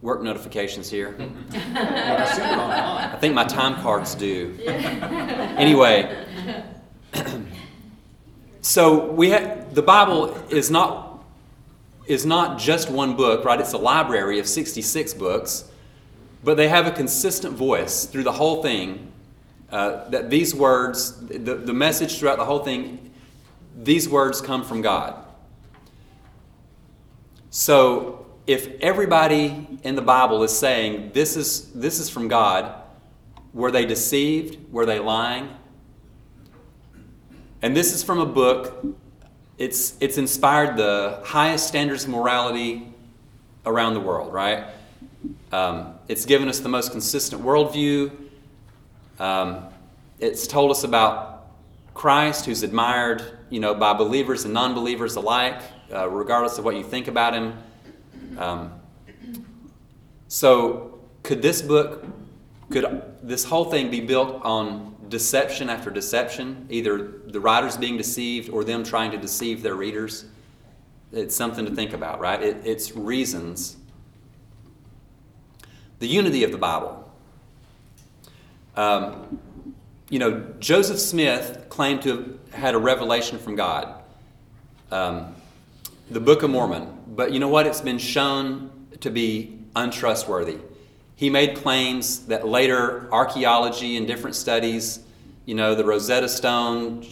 work 0.00 0.22
notifications 0.22 0.88
here. 0.88 1.14
I 1.18 2.24
sent 2.24 2.52
it 2.52 2.58
online. 2.58 3.10
I 3.10 3.16
think 3.16 3.34
my 3.34 3.44
time 3.44 3.82
card's 3.82 4.14
due. 4.14 4.56
anyway, 4.66 6.24
so 8.62 9.10
we 9.12 9.30
ha- 9.30 9.64
the 9.72 9.82
Bible 9.82 10.34
is 10.50 10.70
not 10.70 11.24
is 12.06 12.26
not 12.26 12.58
just 12.58 12.90
one 12.90 13.16
book, 13.16 13.44
right? 13.44 13.60
It's 13.60 13.72
a 13.72 13.78
library 13.78 14.40
of 14.40 14.48
66 14.48 15.14
books, 15.14 15.70
but 16.42 16.56
they 16.56 16.68
have 16.68 16.86
a 16.86 16.90
consistent 16.90 17.54
voice 17.54 18.04
through 18.04 18.24
the 18.24 18.32
whole 18.32 18.62
thing. 18.62 19.12
Uh, 19.70 20.08
that 20.08 20.30
these 20.30 20.52
words, 20.52 21.24
the, 21.28 21.54
the 21.54 21.72
message 21.72 22.18
throughout 22.18 22.38
the 22.38 22.44
whole 22.44 22.64
thing, 22.64 23.12
these 23.76 24.08
words 24.08 24.40
come 24.40 24.64
from 24.64 24.82
God. 24.82 25.14
So 27.50 28.26
if 28.48 28.80
everybody 28.80 29.78
in 29.84 29.94
the 29.94 30.02
Bible 30.02 30.42
is 30.42 30.56
saying 30.56 31.12
this 31.12 31.36
is 31.36 31.72
this 31.72 32.00
is 32.00 32.10
from 32.10 32.26
God, 32.26 32.74
were 33.52 33.70
they 33.70 33.86
deceived? 33.86 34.72
Were 34.72 34.86
they 34.86 34.98
lying? 34.98 35.50
And 37.62 37.76
this 37.76 37.92
is 37.92 38.02
from 38.02 38.18
a 38.20 38.26
book. 38.26 38.86
It's 39.58 39.94
it's 40.00 40.16
inspired 40.16 40.78
the 40.78 41.20
highest 41.24 41.68
standards 41.68 42.04
of 42.04 42.10
morality 42.10 42.90
around 43.66 43.92
the 43.92 44.00
world, 44.00 44.32
right? 44.32 44.64
Um, 45.52 45.94
it's 46.08 46.24
given 46.24 46.48
us 46.48 46.60
the 46.60 46.70
most 46.70 46.90
consistent 46.90 47.42
worldview. 47.42 48.12
Um, 49.18 49.66
it's 50.18 50.46
told 50.46 50.70
us 50.70 50.84
about 50.84 51.48
Christ, 51.92 52.46
who's 52.46 52.62
admired, 52.62 53.22
you 53.50 53.60
know, 53.60 53.74
by 53.74 53.92
believers 53.92 54.46
and 54.46 54.54
non-believers 54.54 55.16
alike, 55.16 55.60
uh, 55.92 56.08
regardless 56.08 56.56
of 56.56 56.64
what 56.64 56.76
you 56.76 56.82
think 56.82 57.08
about 57.08 57.34
him. 57.34 57.58
Um, 58.38 58.72
so, 60.28 60.98
could 61.22 61.42
this 61.42 61.60
book, 61.60 62.06
could 62.70 63.02
this 63.22 63.44
whole 63.44 63.66
thing 63.66 63.90
be 63.90 64.00
built 64.00 64.40
on 64.44 64.96
deception 65.10 65.68
after 65.68 65.90
deception, 65.90 66.66
either 66.70 66.98
the 67.26 67.40
writers 67.40 67.76
being 67.76 67.96
deceived 67.96 68.48
or 68.48 68.64
them 68.64 68.82
trying 68.82 69.10
to 69.10 69.18
deceive 69.18 69.62
their 69.62 69.74
readers? 69.74 70.24
It's 71.12 71.34
something 71.34 71.66
to 71.66 71.74
think 71.74 71.92
about, 71.92 72.20
right? 72.20 72.40
It, 72.40 72.62
it's 72.64 72.96
reasons. 72.96 73.76
The 75.98 76.06
unity 76.06 76.44
of 76.44 76.52
the 76.52 76.58
Bible. 76.58 77.12
Um, 78.76 79.40
you 80.08 80.18
know, 80.18 80.54
Joseph 80.58 80.98
Smith 80.98 81.66
claimed 81.68 82.02
to 82.02 82.38
have 82.52 82.60
had 82.62 82.74
a 82.74 82.78
revelation 82.78 83.38
from 83.38 83.56
God. 83.56 83.94
Um, 84.90 85.34
the 86.10 86.20
Book 86.20 86.42
of 86.42 86.50
Mormon. 86.50 86.96
But 87.08 87.32
you 87.32 87.38
know 87.38 87.48
what? 87.48 87.66
It's 87.66 87.80
been 87.80 87.98
shown 87.98 88.70
to 89.00 89.10
be 89.10 89.58
untrustworthy. 89.76 90.58
He 91.20 91.28
made 91.28 91.54
claims 91.54 92.20
that 92.28 92.48
later 92.48 93.06
archaeology 93.12 93.98
and 93.98 94.06
different 94.06 94.34
studies, 94.34 95.00
you 95.44 95.54
know, 95.54 95.74
the 95.74 95.84
Rosetta 95.84 96.30
Stone 96.30 97.04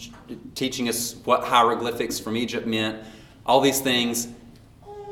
teaching 0.55 0.89
us 0.89 1.15
what 1.25 1.43
hieroglyphics 1.43 2.19
from 2.19 2.35
Egypt 2.35 2.65
meant, 2.65 3.05
all 3.45 3.61
these 3.61 3.81
things, 3.81 4.27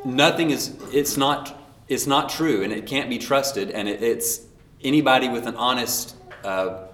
nothing 0.04 0.50
is, 0.50 0.76
it's 0.92 1.16
not, 1.16 1.62
it's 1.88 2.08
not 2.08 2.28
true 2.30 2.64
and 2.64 2.74
it 2.74 2.88
can't 2.88 3.08
be 3.08 3.20
trusted. 3.20 3.70
And 3.70 3.88
it, 3.88 4.02
it's 4.02 4.42
anybody 4.84 5.30
with 5.30 5.46
an 5.46 5.56
honest 5.58 6.16
uh, 6.44 6.86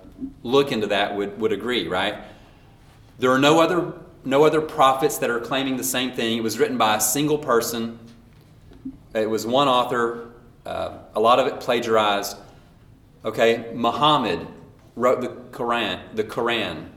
look 0.43 0.74
into 0.74 0.88
that 0.88 1.15
would, 1.15 1.39
would 1.39 1.53
agree, 1.53 1.88
right? 1.88 2.15
There 3.17 3.31
are 3.31 3.39
no 3.39 3.62
other 3.62 3.93
no 4.25 4.43
other 4.43 4.60
prophets 4.60 5.19
that 5.19 5.29
are 5.29 5.39
claiming 5.39 5.77
the 5.77 5.83
same 5.86 6.12
thing. 6.12 6.38
It 6.38 6.43
was 6.43 6.60
written 6.60 6.77
by 6.77 6.95
a 6.98 7.01
single 7.01 7.38
person. 7.38 7.98
It 9.13 9.29
was 9.29 9.45
one 9.45 9.69
author. 9.69 10.32
Uh, 10.65 10.98
a 11.15 11.20
lot 11.20 11.39
of 11.39 11.48
it 11.48 11.60
plagiarized. 11.60 12.38
Okay, 13.25 13.72
Muhammad 13.74 14.48
wrote 14.96 15.22
the 15.22 15.29
Quran. 15.58 16.00
The 16.15 16.24
Quran. 16.24 16.88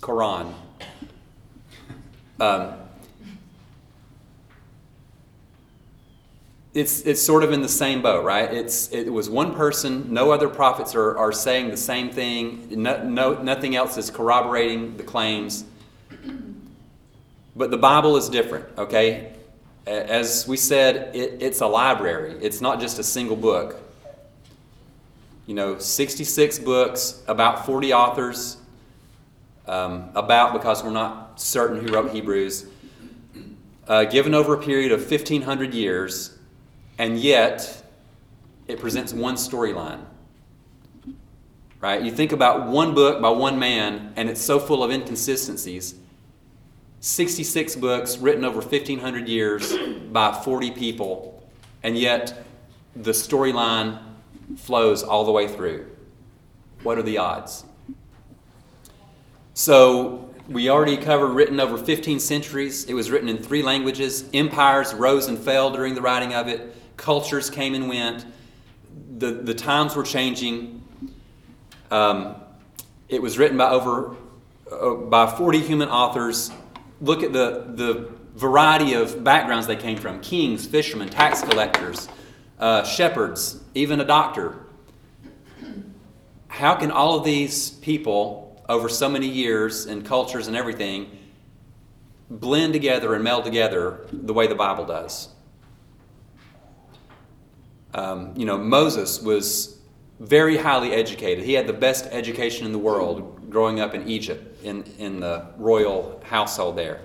Quran. 0.00 0.52
Um, 2.40 2.74
it's, 6.72 7.02
it's 7.02 7.20
sort 7.20 7.42
of 7.42 7.52
in 7.52 7.62
the 7.62 7.68
same 7.68 8.00
boat, 8.00 8.24
right? 8.24 8.52
It's, 8.52 8.90
it 8.92 9.12
was 9.12 9.28
one 9.28 9.54
person, 9.54 10.12
no 10.12 10.30
other 10.30 10.48
prophets 10.48 10.94
are, 10.94 11.18
are 11.18 11.32
saying 11.32 11.70
the 11.70 11.76
same 11.76 12.10
thing, 12.10 12.68
no, 12.70 13.02
no, 13.02 13.42
nothing 13.42 13.76
else 13.76 13.98
is 13.98 14.10
corroborating 14.10 14.96
the 14.96 15.02
claims. 15.02 15.64
But 17.54 17.70
the 17.70 17.76
Bible 17.76 18.16
is 18.16 18.28
different, 18.28 18.66
okay? 18.78 19.34
As 19.86 20.46
we 20.46 20.56
said, 20.56 21.14
it, 21.16 21.38
it's 21.40 21.60
a 21.60 21.66
library, 21.66 22.36
it's 22.40 22.60
not 22.60 22.80
just 22.80 22.98
a 22.98 23.04
single 23.04 23.36
book. 23.36 23.80
You 25.46 25.54
know, 25.54 25.78
66 25.78 26.58
books, 26.60 27.22
about 27.26 27.66
40 27.66 27.92
authors, 27.92 28.56
um, 29.66 30.10
about 30.14 30.52
because 30.52 30.84
we're 30.84 30.90
not 30.90 31.40
certain 31.40 31.84
who 31.84 31.92
wrote 31.92 32.12
Hebrews, 32.12 32.66
uh, 33.88 34.04
given 34.04 34.34
over 34.34 34.54
a 34.54 34.58
period 34.62 34.92
of 34.92 35.00
1,500 35.00 35.74
years, 35.74 36.38
and 36.98 37.18
yet 37.18 37.84
it 38.68 38.78
presents 38.78 39.12
one 39.12 39.34
storyline. 39.34 40.00
Right? 41.80 42.02
You 42.02 42.12
think 42.12 42.32
about 42.32 42.68
one 42.68 42.94
book 42.94 43.22
by 43.22 43.30
one 43.30 43.58
man, 43.58 44.12
and 44.14 44.28
it's 44.28 44.42
so 44.42 44.58
full 44.58 44.84
of 44.84 44.90
inconsistencies 44.90 45.94
66 47.00 47.76
books 47.76 48.18
written 48.18 48.44
over 48.44 48.60
1,500 48.60 49.26
years 49.26 49.74
by 50.12 50.32
40 50.32 50.70
people, 50.72 51.42
and 51.82 51.96
yet 51.96 52.44
the 52.94 53.12
storyline 53.12 53.98
flows 54.56 55.02
all 55.02 55.24
the 55.24 55.32
way 55.32 55.48
through. 55.48 55.86
What 56.82 56.98
are 56.98 57.02
the 57.02 57.18
odds? 57.18 57.64
So, 59.54 60.28
we 60.48 60.68
already 60.68 60.96
covered 60.96 61.28
written 61.28 61.60
over 61.60 61.78
15 61.78 62.18
centuries. 62.18 62.84
It 62.84 62.94
was 62.94 63.10
written 63.10 63.28
in 63.28 63.38
three 63.38 63.62
languages. 63.62 64.28
Empires 64.34 64.92
rose 64.92 65.28
and 65.28 65.38
fell 65.38 65.70
during 65.70 65.94
the 65.94 66.02
writing 66.02 66.34
of 66.34 66.48
it, 66.48 66.74
cultures 66.96 67.48
came 67.48 67.74
and 67.74 67.88
went. 67.88 68.26
The, 69.18 69.30
the 69.30 69.54
times 69.54 69.94
were 69.94 70.02
changing. 70.02 70.82
Um, 71.90 72.34
it 73.08 73.22
was 73.22 73.38
written 73.38 73.56
by 73.56 73.70
over 73.70 74.16
uh, 74.70 74.94
by 74.94 75.26
40 75.26 75.60
human 75.60 75.88
authors 75.88 76.50
look 77.00 77.22
at 77.22 77.32
the, 77.32 77.64
the 77.74 78.10
variety 78.34 78.94
of 78.94 79.24
backgrounds 79.24 79.66
they 79.66 79.76
came 79.76 79.96
from 79.96 80.20
kings, 80.20 80.66
fishermen, 80.66 81.08
tax 81.08 81.42
collectors, 81.42 82.08
uh, 82.58 82.84
shepherds, 82.84 83.60
even 83.74 84.00
a 84.00 84.04
doctor. 84.04 84.66
How 86.48 86.74
can 86.74 86.90
all 86.90 87.18
of 87.18 87.24
these 87.24 87.70
people, 87.70 88.62
over 88.68 88.88
so 88.88 89.08
many 89.08 89.26
years 89.26 89.86
and 89.86 90.04
cultures 90.04 90.46
and 90.46 90.56
everything, 90.56 91.18
blend 92.28 92.72
together 92.72 93.14
and 93.14 93.24
meld 93.24 93.44
together 93.44 94.06
the 94.12 94.34
way 94.34 94.46
the 94.46 94.54
Bible 94.54 94.84
does? 94.84 95.28
Um, 97.94 98.34
you 98.36 98.46
know, 98.46 98.58
Moses 98.58 99.20
was 99.20 99.78
very 100.20 100.56
highly 100.56 100.92
educated. 100.92 101.44
He 101.44 101.54
had 101.54 101.66
the 101.66 101.72
best 101.72 102.06
education 102.06 102.66
in 102.66 102.72
the 102.72 102.78
world 102.78 103.50
growing 103.50 103.80
up 103.80 103.94
in 103.94 104.08
Egypt 104.08 104.49
in, 104.62 104.84
in 104.98 105.20
the 105.20 105.46
royal 105.56 106.20
household 106.24 106.76
there. 106.76 107.00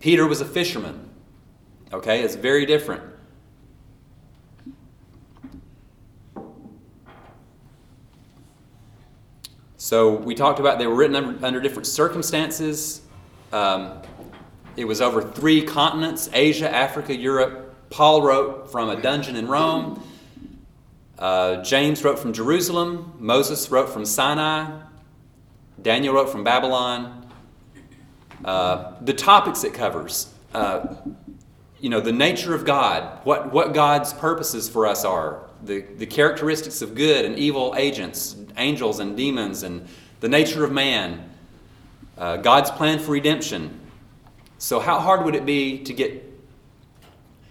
Peter 0.00 0.26
was 0.26 0.40
a 0.40 0.44
fisherman. 0.44 1.08
Okay, 1.92 2.22
it's 2.22 2.34
very 2.34 2.66
different. 2.66 3.02
So 9.76 10.16
we 10.16 10.34
talked 10.34 10.60
about 10.60 10.78
they 10.78 10.86
were 10.86 10.94
written 10.94 11.16
under, 11.16 11.46
under 11.46 11.60
different 11.60 11.86
circumstances. 11.86 13.00
Um, 13.52 14.02
it 14.76 14.84
was 14.84 15.00
over 15.00 15.22
three 15.22 15.62
continents 15.62 16.28
Asia, 16.32 16.72
Africa, 16.72 17.16
Europe. 17.16 17.74
Paul 17.90 18.22
wrote 18.22 18.70
from 18.70 18.90
a 18.90 19.00
dungeon 19.00 19.34
in 19.34 19.48
Rome. 19.48 20.02
Uh, 21.18 21.62
James 21.62 22.04
wrote 22.04 22.18
from 22.18 22.32
Jerusalem. 22.32 23.14
Moses 23.18 23.70
wrote 23.70 23.88
from 23.88 24.04
Sinai. 24.04 24.82
Daniel 25.82 26.14
wrote 26.14 26.30
from 26.30 26.44
Babylon. 26.44 27.26
Uh, 28.44 28.92
the 29.00 29.12
topics 29.12 29.64
it 29.64 29.74
covers, 29.74 30.32
uh, 30.54 30.94
you 31.80 31.90
know, 31.90 32.00
the 32.00 32.12
nature 32.12 32.54
of 32.54 32.64
God, 32.64 33.20
what, 33.24 33.52
what 33.52 33.74
God's 33.74 34.12
purposes 34.12 34.68
for 34.68 34.86
us 34.86 35.04
are, 35.04 35.42
the, 35.62 35.80
the 35.80 36.06
characteristics 36.06 36.82
of 36.82 36.94
good 36.94 37.24
and 37.24 37.36
evil 37.36 37.74
agents, 37.76 38.36
angels 38.56 39.00
and 39.00 39.16
demons, 39.16 39.62
and 39.64 39.88
the 40.20 40.28
nature 40.28 40.64
of 40.64 40.72
man, 40.72 41.28
uh, 42.16 42.36
God's 42.36 42.70
plan 42.70 42.98
for 42.98 43.12
redemption. 43.12 43.80
So, 44.58 44.80
how 44.80 44.98
hard 45.00 45.24
would 45.24 45.34
it 45.34 45.46
be 45.46 45.78
to 45.84 45.92
get 45.92 46.24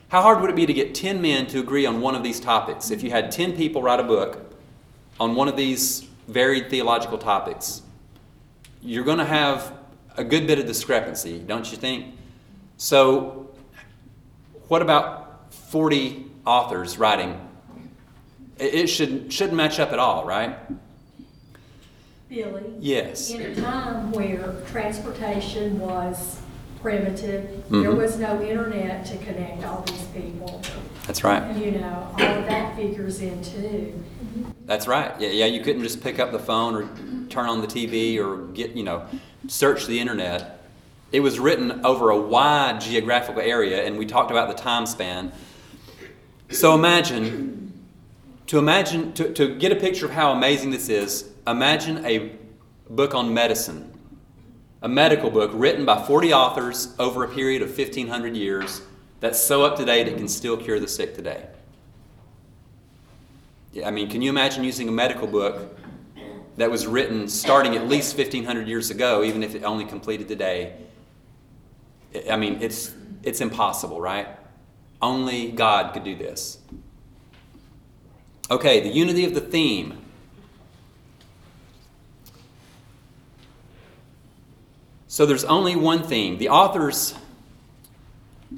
how 0.10 0.22
hard 0.22 0.40
would 0.40 0.50
it 0.50 0.56
be 0.56 0.66
to 0.66 0.74
get 0.74 0.96
10 0.96 1.22
men 1.22 1.48
to 1.48 1.60
agree 1.60 1.86
on 1.86 2.00
one 2.00 2.16
of 2.16 2.24
these 2.24 2.40
topics? 2.40 2.92
If 2.92 3.04
you 3.04 3.12
had 3.12 3.30
10 3.30 3.58
people 3.58 3.82
write 3.82 4.00
a 4.00 4.04
book 4.04 4.54
on 5.20 5.36
one 5.36 5.50
of 5.50 5.58
these 5.58 6.08
varied 6.30 6.70
theological 6.70 7.18
topics, 7.18 7.82
you're 8.82 9.04
going 9.04 9.18
to 9.18 9.26
have 9.26 9.74
a 10.18 10.24
good 10.24 10.48
bit 10.48 10.60
of 10.60 10.66
discrepancy, 10.66 11.40
don't 11.40 11.70
you 11.72 11.78
think? 11.78 12.16
So, 12.78 13.50
what 14.68 14.82
about 14.82 15.54
40 15.54 16.26
authors 16.46 16.98
writing? 16.98 17.40
It, 18.58 18.88
should, 18.88 19.32
shouldn't 19.32 19.56
match 19.56 19.80
up 19.80 19.92
at 19.92 20.00
all, 20.00 20.26
right? 20.26 20.58
Billy? 22.30 22.64
Yes. 22.80 23.30
In 23.30 23.42
a 23.42 23.56
time 23.56 24.12
where 24.12 24.56
transportation 24.72 25.80
was 25.80 26.40
primitive, 26.82 27.50
there 27.70 27.92
Mhm. 27.92 27.98
was 27.98 28.18
no 28.18 28.42
internet 28.42 29.06
to 29.06 29.18
connect 29.18 29.64
all 29.64 29.84
these 29.84 30.04
people. 30.08 30.62
That's 31.06 31.24
right. 31.24 31.56
You 31.56 31.72
know, 31.72 32.08
all 32.20 32.22
of 32.22 32.46
that 32.48 32.76
figures 32.76 33.22
in 33.22 33.42
too. 33.44 34.04
That's 34.66 34.88
right. 34.88 35.14
Yeah, 35.20 35.30
yeah, 35.30 35.46
you 35.46 35.62
couldn't 35.62 35.84
just 35.84 36.02
pick 36.02 36.20
up 36.20 36.32
the 36.32 36.40
phone 36.40 36.76
or 36.76 36.90
turn 37.30 37.48
on 37.48 37.62
the 37.62 37.68
TV 37.68 38.18
or 38.20 38.48
get, 38.48 38.72
you 38.72 38.84
know, 38.84 39.06
search 39.48 39.86
the 39.86 40.00
internet. 40.00 40.62
It 41.12 41.22
was 41.22 41.40
written 41.40 41.86
over 41.86 42.10
a 42.10 42.20
wide 42.20 42.82
geographical 42.82 43.42
area, 43.42 43.86
and 43.86 43.98
we 43.98 44.06
talked 44.06 44.32
about 44.32 44.50
the 44.50 44.62
time 44.62 44.86
span. 44.86 45.32
So 46.50 46.76
imagine, 46.76 47.74
to 48.48 48.60
imagine, 48.60 49.14
to, 49.14 49.34
to 49.34 49.56
get 49.56 49.72
a 49.72 49.76
picture 49.76 50.06
of 50.06 50.12
how 50.12 50.32
amazing 50.32 50.72
this 50.72 50.90
is, 50.90 51.30
imagine 51.46 52.06
a 52.06 52.32
book 52.90 53.14
on 53.14 53.34
medicine, 53.34 53.94
a 54.82 54.88
medical 54.90 55.30
book 55.30 55.52
written 55.54 55.86
by 55.86 56.02
40 56.02 56.34
authors 56.34 56.94
over 57.00 57.24
a 57.24 57.28
period 57.28 57.62
of 57.62 57.70
1,500 57.70 58.36
years 58.36 58.82
that's 59.20 59.40
so 59.40 59.64
up 59.64 59.78
to 59.78 59.86
date 59.86 60.08
it 60.08 60.18
can 60.18 60.28
still 60.28 60.58
cure 60.58 60.80
the 60.80 60.88
sick 60.88 61.16
today. 61.16 61.48
I 63.86 63.92
mean, 63.92 64.10
can 64.10 64.22
you 64.22 64.30
imagine 64.30 64.64
using 64.64 64.88
a 64.88 64.92
medical 64.92 65.28
book 65.28 65.78
that 66.58 66.72
was 66.72 66.88
written 66.88 67.28
starting 67.28 67.76
at 67.76 67.88
least 67.88 68.18
1500 68.18 68.68
years 68.68 68.90
ago, 68.90 69.24
even 69.24 69.44
if 69.44 69.56
it 69.56 69.64
only 69.64 69.86
completed 69.86 70.28
today? 70.28 70.74
I 72.30 72.38
mean, 72.38 72.60
it's, 72.62 72.94
it's 73.24 73.42
impossible, 73.42 74.02
right? 74.02 74.28
Only 75.02 75.52
God 75.52 75.94
could 75.94 76.04
do 76.04 76.16
this. 76.16 76.60
Okay, 78.50 78.80
the 78.80 78.90
unity 78.90 79.26
of 79.26 79.34
the 79.34 79.42
theme. 79.42 80.02
So 85.08 85.26
there's 85.26 85.44
only 85.46 85.76
one 85.76 86.04
theme. 86.04 86.38
The 86.38 86.50
authors 86.50 87.14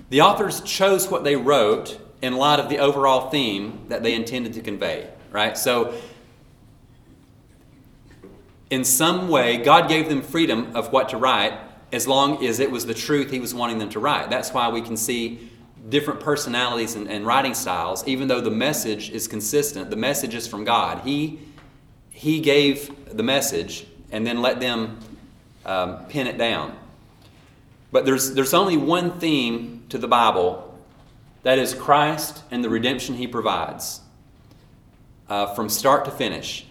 the 0.09 0.21
authors 0.21 0.61
chose 0.61 1.09
what 1.09 1.23
they 1.23 1.35
wrote 1.35 1.99
in 2.21 2.35
light 2.35 2.59
of 2.59 2.69
the 2.69 2.79
overall 2.79 3.29
theme 3.29 3.85
that 3.89 4.03
they 4.03 4.13
intended 4.13 4.53
to 4.53 4.61
convey, 4.61 5.09
right? 5.31 5.57
So, 5.57 5.93
in 8.69 8.83
some 8.83 9.29
way, 9.29 9.57
God 9.57 9.89
gave 9.89 10.09
them 10.09 10.21
freedom 10.21 10.75
of 10.75 10.91
what 10.91 11.09
to 11.09 11.17
write 11.17 11.53
as 11.91 12.07
long 12.07 12.45
as 12.45 12.59
it 12.59 12.69
was 12.69 12.85
the 12.85 12.93
truth 12.93 13.31
He 13.31 13.39
was 13.39 13.53
wanting 13.53 13.79
them 13.79 13.89
to 13.89 13.99
write. 13.99 14.29
That's 14.29 14.53
why 14.53 14.69
we 14.69 14.81
can 14.81 14.95
see 14.95 15.49
different 15.87 16.19
personalities 16.19 16.95
and, 16.95 17.09
and 17.09 17.25
writing 17.25 17.53
styles, 17.53 18.07
even 18.07 18.27
though 18.27 18.41
the 18.41 18.51
message 18.51 19.09
is 19.09 19.27
consistent. 19.27 19.89
The 19.89 19.95
message 19.95 20.35
is 20.35 20.47
from 20.47 20.65
God. 20.65 20.99
He, 20.99 21.39
he 22.11 22.41
gave 22.41 23.15
the 23.15 23.23
message 23.23 23.87
and 24.11 24.25
then 24.25 24.41
let 24.41 24.59
them 24.59 24.99
um, 25.65 26.05
pin 26.05 26.27
it 26.27 26.37
down. 26.37 26.77
But 27.91 28.05
there's, 28.05 28.33
there's 28.33 28.53
only 28.53 28.77
one 28.77 29.19
theme 29.19 29.83
to 29.89 29.97
the 29.97 30.07
Bible 30.07 30.68
that 31.43 31.57
is 31.57 31.73
Christ 31.73 32.43
and 32.51 32.63
the 32.63 32.69
redemption 32.69 33.15
he 33.15 33.27
provides 33.27 34.01
uh, 35.29 35.53
from 35.53 35.69
start 35.69 36.05
to 36.05 36.11
finish. 36.11 36.65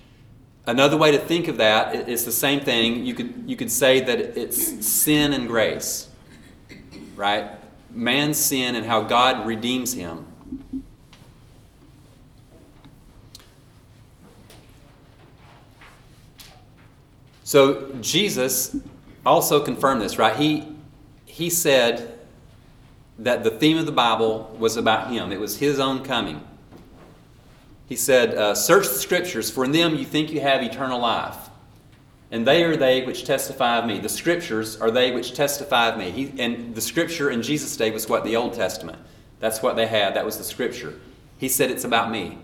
Another 0.67 0.99
way 0.99 1.13
to 1.13 1.19
think 1.19 1.49
of 1.49 1.57
that 1.57 2.09
is 2.09 2.27
the 2.27 2.33
same 2.33 2.61
thing. 2.61 3.07
You 3.07 3.15
could, 3.15 3.45
you 3.47 3.57
could 3.57 3.71
say 3.71 4.01
that 4.01 4.21
it's 4.21 4.87
sin 4.87 5.33
and 5.33 5.49
grace, 5.49 6.09
right? 7.17 7.51
Man's 7.91 8.37
sin 8.37 8.77
and 8.77 8.85
how 8.85 9.01
God 9.03 9.47
redeems 9.47 9.95
him. 9.95 10.27
So 17.45 17.91
Jesus 18.03 18.77
also 19.25 19.65
confirmed 19.65 20.03
this, 20.03 20.19
right? 20.19 20.37
He, 20.37 20.69
he 21.25 21.49
said 21.49 22.18
that 23.19 23.45
the 23.45 23.51
theme 23.51 23.79
of 23.79 23.87
the 23.87 23.93
Bible 23.93 24.55
was 24.59 24.77
about 24.77 25.11
him, 25.11 25.33
it 25.33 25.41
was 25.41 25.59
his 25.59 25.79
own 25.79 26.05
coming. 26.05 26.45
He 27.89 27.97
said, 27.97 28.35
uh, 28.35 28.55
Search 28.55 28.89
the 28.89 28.95
scriptures, 28.95 29.51
for 29.51 29.65
in 29.65 29.73
them 29.73 29.95
you 29.97 30.05
think 30.05 30.31
you 30.31 30.41
have 30.41 30.63
eternal 30.63 31.01
life. 31.01 31.37
And 32.31 32.47
they 32.47 32.63
are 32.65 32.77
they 32.77 33.05
which 33.07 33.25
testify 33.25 33.79
of 33.79 33.87
me. 33.87 33.99
The 33.99 34.09
scriptures 34.11 34.79
are 34.79 34.91
they 34.91 35.13
which 35.13 35.33
testify 35.33 35.89
of 35.89 35.99
me. 35.99 36.11
He, 36.11 36.43
and 36.43 36.75
the 36.75 36.81
scripture 36.83 37.31
in 37.31 37.43
Jesus' 37.43 37.75
day 37.77 37.91
was 37.91 38.07
what? 38.09 38.25
The 38.25 38.37
Old 38.37 38.53
Testament. 38.53 38.99
That's 39.41 39.63
what 39.63 39.77
they 39.77 39.87
had. 39.87 40.15
That 40.15 40.27
was 40.27 40.37
the 40.37 40.45
scripture. 40.45 40.95
He 41.39 41.49
said, 41.49 41.71
It's 41.71 41.85
about 41.85 42.11
me. 42.11 42.39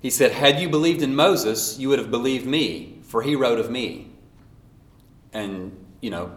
He 0.00 0.10
said, 0.10 0.32
Had 0.32 0.58
you 0.58 0.68
believed 0.68 1.02
in 1.02 1.14
Moses, 1.14 1.78
you 1.78 1.88
would 1.88 2.00
have 2.00 2.10
believed 2.10 2.44
me, 2.44 2.98
for 3.02 3.22
he 3.22 3.36
wrote 3.36 3.60
of 3.60 3.70
me. 3.70 4.08
And, 5.32 5.76
you 6.02 6.10
know, 6.10 6.30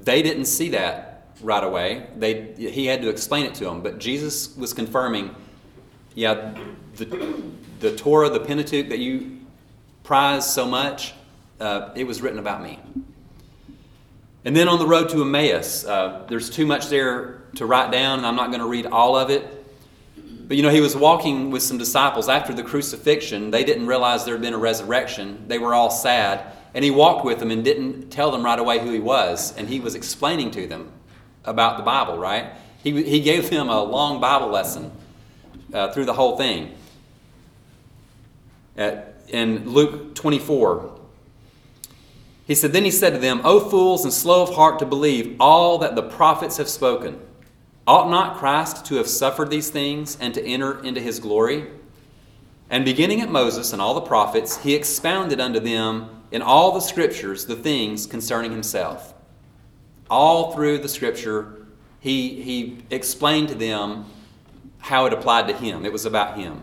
they 0.00 0.22
didn't 0.22 0.46
see 0.46 0.70
that 0.70 1.26
right 1.42 1.62
away. 1.62 2.06
They, 2.16 2.52
he 2.54 2.86
had 2.86 3.02
to 3.02 3.10
explain 3.10 3.44
it 3.44 3.54
to 3.56 3.64
them. 3.64 3.82
But 3.82 3.98
Jesus 3.98 4.56
was 4.56 4.72
confirming, 4.72 5.34
yeah, 6.14 6.54
the, 6.96 7.42
the 7.80 7.94
Torah, 7.94 8.30
the 8.30 8.40
Pentateuch 8.40 8.88
that 8.88 9.00
you 9.00 9.40
prize 10.04 10.50
so 10.50 10.66
much, 10.66 11.12
uh, 11.60 11.90
it 11.94 12.04
was 12.04 12.22
written 12.22 12.38
about 12.38 12.62
me. 12.62 12.78
And 14.44 14.56
then 14.56 14.68
on 14.68 14.78
the 14.78 14.86
road 14.86 15.08
to 15.10 15.22
Emmaus, 15.22 15.84
uh, 15.84 16.24
there's 16.28 16.50
too 16.50 16.66
much 16.66 16.88
there 16.88 17.42
to 17.56 17.66
write 17.66 17.92
down, 17.92 18.18
and 18.18 18.26
I'm 18.26 18.34
not 18.34 18.48
going 18.48 18.60
to 18.60 18.66
read 18.66 18.86
all 18.86 19.16
of 19.16 19.30
it. 19.30 19.58
But 20.48 20.56
you 20.56 20.62
know, 20.62 20.70
he 20.70 20.80
was 20.80 20.96
walking 20.96 21.50
with 21.50 21.62
some 21.62 21.78
disciples 21.78 22.28
after 22.28 22.52
the 22.52 22.62
crucifixion. 22.62 23.50
They 23.50 23.62
didn't 23.62 23.86
realize 23.86 24.24
there 24.24 24.34
had 24.34 24.42
been 24.42 24.54
a 24.54 24.58
resurrection. 24.58 25.44
They 25.46 25.58
were 25.58 25.74
all 25.74 25.90
sad. 25.90 26.52
And 26.74 26.84
he 26.84 26.90
walked 26.90 27.24
with 27.24 27.38
them 27.38 27.50
and 27.50 27.62
didn't 27.64 28.10
tell 28.10 28.30
them 28.30 28.44
right 28.44 28.58
away 28.58 28.78
who 28.78 28.90
he 28.90 28.98
was. 28.98 29.56
And 29.56 29.68
he 29.68 29.80
was 29.80 29.94
explaining 29.94 30.50
to 30.52 30.66
them 30.66 30.90
about 31.44 31.76
the 31.76 31.82
Bible, 31.82 32.18
right? 32.18 32.52
He, 32.82 33.02
he 33.02 33.20
gave 33.20 33.50
them 33.50 33.68
a 33.68 33.82
long 33.82 34.20
Bible 34.20 34.48
lesson 34.48 34.90
uh, 35.72 35.92
through 35.92 36.06
the 36.06 36.14
whole 36.14 36.36
thing. 36.36 36.74
At, 38.76 39.16
in 39.28 39.68
Luke 39.68 40.14
24, 40.14 40.98
he 42.46 42.54
said, 42.54 42.72
Then 42.72 42.84
he 42.84 42.90
said 42.90 43.10
to 43.10 43.18
them, 43.18 43.40
O 43.44 43.60
fools 43.60 44.04
and 44.04 44.12
slow 44.12 44.42
of 44.42 44.54
heart 44.54 44.78
to 44.78 44.86
believe 44.86 45.36
all 45.38 45.78
that 45.78 45.94
the 45.94 46.02
prophets 46.02 46.56
have 46.56 46.68
spoken. 46.68 47.20
Ought 47.86 48.10
not 48.10 48.36
Christ 48.36 48.86
to 48.86 48.96
have 48.96 49.08
suffered 49.08 49.50
these 49.50 49.70
things 49.70 50.16
and 50.20 50.32
to 50.34 50.44
enter 50.44 50.82
into 50.84 51.00
his 51.00 51.18
glory? 51.18 51.66
And 52.70 52.84
beginning 52.84 53.20
at 53.20 53.30
Moses 53.30 53.72
and 53.72 53.82
all 53.82 53.94
the 53.94 54.00
prophets, 54.00 54.62
he 54.62 54.74
expounded 54.74 55.40
unto 55.40 55.60
them 55.60 56.21
in 56.32 56.42
all 56.42 56.72
the 56.72 56.80
scriptures 56.80 57.46
the 57.46 57.54
things 57.54 58.06
concerning 58.06 58.50
himself. 58.50 59.14
All 60.10 60.52
through 60.52 60.78
the 60.78 60.88
scripture, 60.88 61.66
he, 62.00 62.42
he 62.42 62.78
explained 62.90 63.48
to 63.48 63.54
them 63.54 64.06
how 64.78 65.06
it 65.06 65.12
applied 65.12 65.46
to 65.46 65.54
him. 65.54 65.86
It 65.86 65.92
was 65.92 66.04
about 66.04 66.36
him. 66.36 66.62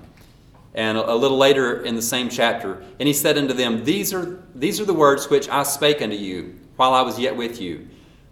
And 0.76 0.98
a, 0.98 1.14
a 1.14 1.16
little 1.16 1.38
later 1.38 1.82
in 1.84 1.96
the 1.96 2.02
same 2.02 2.30
chapter, 2.30 2.84
and 3.00 3.08
he 3.08 3.14
said 3.14 3.38
unto 3.38 3.54
them, 3.54 3.86
These 3.86 4.14
are, 4.14 4.44
these 4.54 4.80
are 4.82 4.86
the 4.86 4.94
words 4.94 5.30
which 5.30 5.48
I 5.48 5.64
spake 5.64 6.02
unto 6.02 6.16
you 6.16 6.60
while 6.76 6.94
I 6.94 7.02
was 7.02 7.18
yet 7.18 7.36
with 7.36 7.62
you 7.62 7.88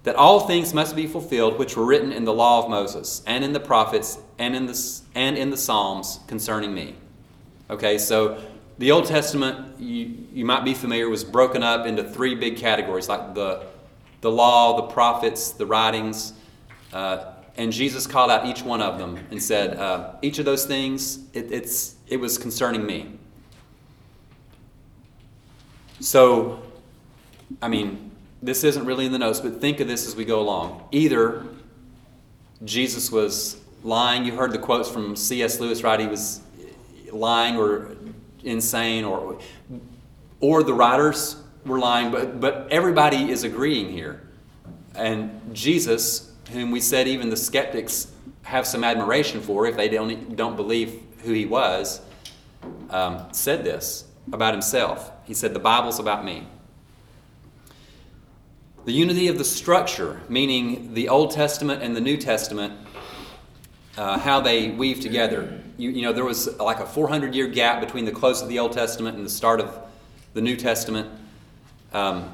that 0.08 0.15
all 0.15 0.39
things 0.39 0.73
must 0.73 0.95
be 0.95 1.06
fulfilled 1.06 1.60
which 1.60 1.76
were 1.76 1.84
written 1.84 2.13
in 2.13 2.23
the 2.23 2.34
law 2.34 2.63
of 2.63 2.69
Moses 2.69 3.21
and 3.28 3.43
in 3.43 3.52
the 3.52 3.60
prophets 3.60 4.17
and 4.39 4.56
in 4.56 4.65
the, 4.65 5.02
and 5.15 5.38
in 5.38 5.50
the 5.50 5.58
Psalms 5.58 6.21
concerning 6.28 6.73
me. 6.73 6.95
Okay, 7.69 7.97
so 7.97 8.41
the 8.80 8.92
Old 8.92 9.06
Testament, 9.06 9.80
you, 9.80 10.28
you 10.34 10.46
might 10.46 10.63
be 10.63 10.74
familiar, 10.74 11.10
was 11.10 11.24
broken 11.24 11.63
up 11.63 11.88
into 11.88 12.04
three 12.04 12.36
big 12.36 12.58
categories 12.58 13.10
like 13.10 13.34
the, 13.34 13.66
the 14.22 14.30
law, 14.30 14.78
the 14.78 14.94
prophets, 14.94 15.52
the 15.52 15.66
writings. 15.66 16.34
Uh, 16.94 17.34
and 17.58 17.74
Jesus 17.74 18.06
called 18.06 18.30
out 18.30 18.46
each 18.46 18.62
one 18.62 18.82
of 18.82 19.00
them 19.00 19.18
and 19.32 19.42
said, 19.42 19.78
uh, 19.78 20.13
Each 20.22 20.38
of 20.38 20.46
those 20.46 20.66
things, 20.66 21.20
it, 21.34 21.52
it's, 21.52 21.96
it 22.08 22.18
was 22.18 22.38
concerning 22.38 22.86
me. 22.86 23.13
So, 26.00 26.62
I 27.62 27.68
mean, 27.68 28.12
this 28.44 28.63
isn't 28.63 28.86
really 28.86 29.08
in 29.08 29.12
the 29.12 29.18
notes, 29.18 29.40
but 29.40 29.60
think 29.60 29.80
of 29.80 29.88
this 29.88 30.06
as 30.06 30.16
we 30.16 30.24
go 30.24 30.40
along. 30.40 30.88
Either 30.92 31.48
Jesus 32.63 33.12
was 33.12 33.60
lying, 33.84 34.24
you 34.24 34.36
heard 34.36 34.52
the 34.52 34.60
quotes 34.60 34.90
from 34.90 35.16
C.S. 35.16 35.60
Lewis, 35.60 35.82
right? 35.82 36.00
He 36.00 36.06
was 36.06 36.42
lying 37.12 37.58
or 37.58 37.96
insane, 38.43 39.04
or, 39.04 39.39
or 40.39 40.63
the 40.63 40.73
writers 40.73 41.41
were 41.65 41.80
lying, 41.80 42.12
but, 42.12 42.39
but 42.39 42.67
everybody 42.71 43.30
is 43.30 43.43
agreeing 43.43 43.89
here. 43.91 44.21
And 44.95 45.54
Jesus, 45.54 46.32
whom 46.52 46.71
we 46.71 46.80
said 46.80 47.08
even 47.08 47.30
the 47.30 47.38
skeptics 47.38 48.12
have 48.43 48.65
some 48.65 48.84
admiration 48.84 49.41
for 49.41 49.67
if 49.67 49.76
they 49.76 49.89
don't, 49.89 50.36
don't 50.36 50.56
believe 50.56 51.02
who 51.23 51.34
he 51.34 51.45
was, 51.45 52.02
um, 52.89 53.28
said 53.32 53.63
this 53.63 54.06
about 54.32 54.54
himself. 54.54 55.12
He 55.26 55.34
said, 55.34 55.54
The 55.54 55.60
Bible's 55.60 56.00
about 56.00 56.23
me. 56.23 56.47
The 58.86 58.93
unity 58.93 59.28
of 59.28 59.38
the 59.38 59.43
structure, 59.43 60.21
meaning 60.30 60.93
the 60.93 61.10
Old 61.10 61.32
Testament 61.32 61.84
and 61.84 61.93
the 61.93 62.02
New 62.02 62.15
Testament, 62.15 62.73
uh, 63.97 64.17
how 64.17 64.39
they 64.39 64.69
weave 64.69 65.02
together. 65.02 65.62
You, 65.78 65.92
you 65.92 66.02
know, 66.02 66.12
there 66.12 66.26
was 66.26 66.58
like 66.60 66.80
a 66.80 66.86
400 66.86 67.36
year 67.36 67.48
gap 67.48 67.82
between 67.82 68.06
the 68.06 68.12
close 68.12 68.42
of 68.42 68.50
the 68.50 68.60
Old 68.60 68.74
Testament 68.74 69.16
and 69.16 69.26
the 69.26 69.30
start 69.30 69.60
of 69.60 69.78
the 70.34 70.42
New 70.42 70.56
Testament. 70.56 71.10
Um, 71.94 72.34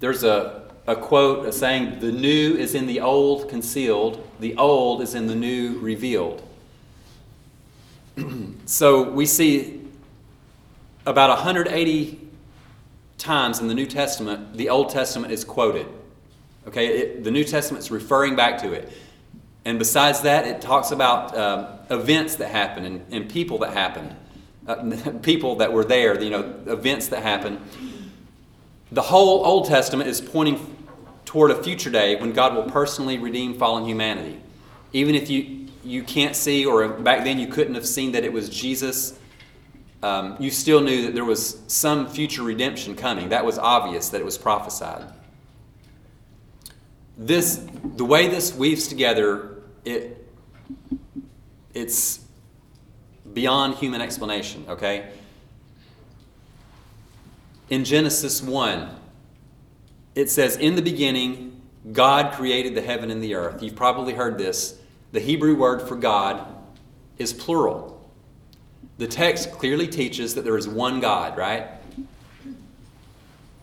there's 0.00 0.24
a, 0.24 0.70
a 0.86 0.96
quote, 0.96 1.46
a 1.46 1.52
saying, 1.52 2.00
the 2.00 2.12
new 2.12 2.54
is 2.54 2.74
in 2.74 2.86
the 2.86 3.00
old 3.00 3.48
concealed, 3.48 4.26
the 4.40 4.56
old 4.56 5.02
is 5.02 5.14
in 5.14 5.26
the 5.26 5.34
new 5.34 5.78
revealed. 5.80 6.42
so 8.66 9.10
we 9.10 9.26
see 9.26 9.80
about 11.06 11.30
180 11.30 12.28
times 13.16 13.58
in 13.58 13.68
the 13.68 13.74
New 13.74 13.86
Testament, 13.86 14.56
the 14.56 14.68
Old 14.68 14.90
Testament 14.90 15.32
is 15.32 15.44
quoted. 15.44 15.86
Okay, 16.66 16.86
it, 16.86 17.24
the 17.24 17.30
New 17.30 17.44
Testament 17.44 17.82
is 17.82 17.90
referring 17.90 18.36
back 18.36 18.60
to 18.62 18.72
it. 18.72 18.92
And 19.68 19.78
besides 19.78 20.22
that, 20.22 20.46
it 20.46 20.62
talks 20.62 20.92
about 20.92 21.36
uh, 21.36 21.72
events 21.90 22.36
that 22.36 22.48
happened 22.48 22.86
and, 22.86 23.04
and 23.12 23.28
people 23.28 23.58
that 23.58 23.74
happened, 23.74 24.16
uh, 24.66 25.12
people 25.22 25.56
that 25.56 25.74
were 25.74 25.84
there, 25.84 26.18
you 26.18 26.30
know, 26.30 26.54
events 26.66 27.08
that 27.08 27.22
happened. 27.22 27.60
The 28.92 29.02
whole 29.02 29.44
Old 29.44 29.66
Testament 29.66 30.08
is 30.08 30.22
pointing 30.22 30.74
toward 31.26 31.50
a 31.50 31.62
future 31.62 31.90
day 31.90 32.16
when 32.16 32.32
God 32.32 32.54
will 32.54 32.62
personally 32.62 33.18
redeem 33.18 33.58
fallen 33.58 33.84
humanity. 33.84 34.40
Even 34.94 35.14
if 35.14 35.28
you, 35.28 35.66
you 35.84 36.02
can't 36.02 36.34
see, 36.34 36.64
or 36.64 36.88
back 36.88 37.24
then 37.24 37.38
you 37.38 37.48
couldn't 37.48 37.74
have 37.74 37.86
seen 37.86 38.12
that 38.12 38.24
it 38.24 38.32
was 38.32 38.48
Jesus, 38.48 39.18
um, 40.02 40.34
you 40.40 40.50
still 40.50 40.80
knew 40.80 41.02
that 41.02 41.14
there 41.14 41.26
was 41.26 41.60
some 41.66 42.08
future 42.08 42.42
redemption 42.42 42.94
coming. 42.94 43.28
That 43.28 43.44
was 43.44 43.58
obvious 43.58 44.08
that 44.08 44.20
it 44.22 44.24
was 44.24 44.38
prophesied. 44.38 45.12
This, 47.18 47.62
the 47.96 48.06
way 48.06 48.28
this 48.28 48.54
weaves 48.54 48.88
together, 48.88 49.56
it, 49.84 50.26
it's 51.74 52.20
beyond 53.32 53.76
human 53.76 54.00
explanation, 54.00 54.64
okay? 54.68 55.10
In 57.70 57.84
Genesis 57.84 58.42
1, 58.42 58.88
it 60.14 60.30
says, 60.30 60.56
In 60.56 60.74
the 60.74 60.82
beginning, 60.82 61.60
God 61.92 62.32
created 62.32 62.74
the 62.74 62.82
heaven 62.82 63.10
and 63.10 63.22
the 63.22 63.34
earth. 63.34 63.62
You've 63.62 63.76
probably 63.76 64.14
heard 64.14 64.38
this. 64.38 64.78
The 65.12 65.20
Hebrew 65.20 65.54
word 65.56 65.82
for 65.82 65.96
God 65.96 66.46
is 67.18 67.32
plural. 67.32 67.94
The 68.98 69.06
text 69.06 69.52
clearly 69.52 69.86
teaches 69.86 70.34
that 70.34 70.42
there 70.42 70.56
is 70.56 70.66
one 70.66 71.00
God, 71.00 71.36
right? 71.38 71.68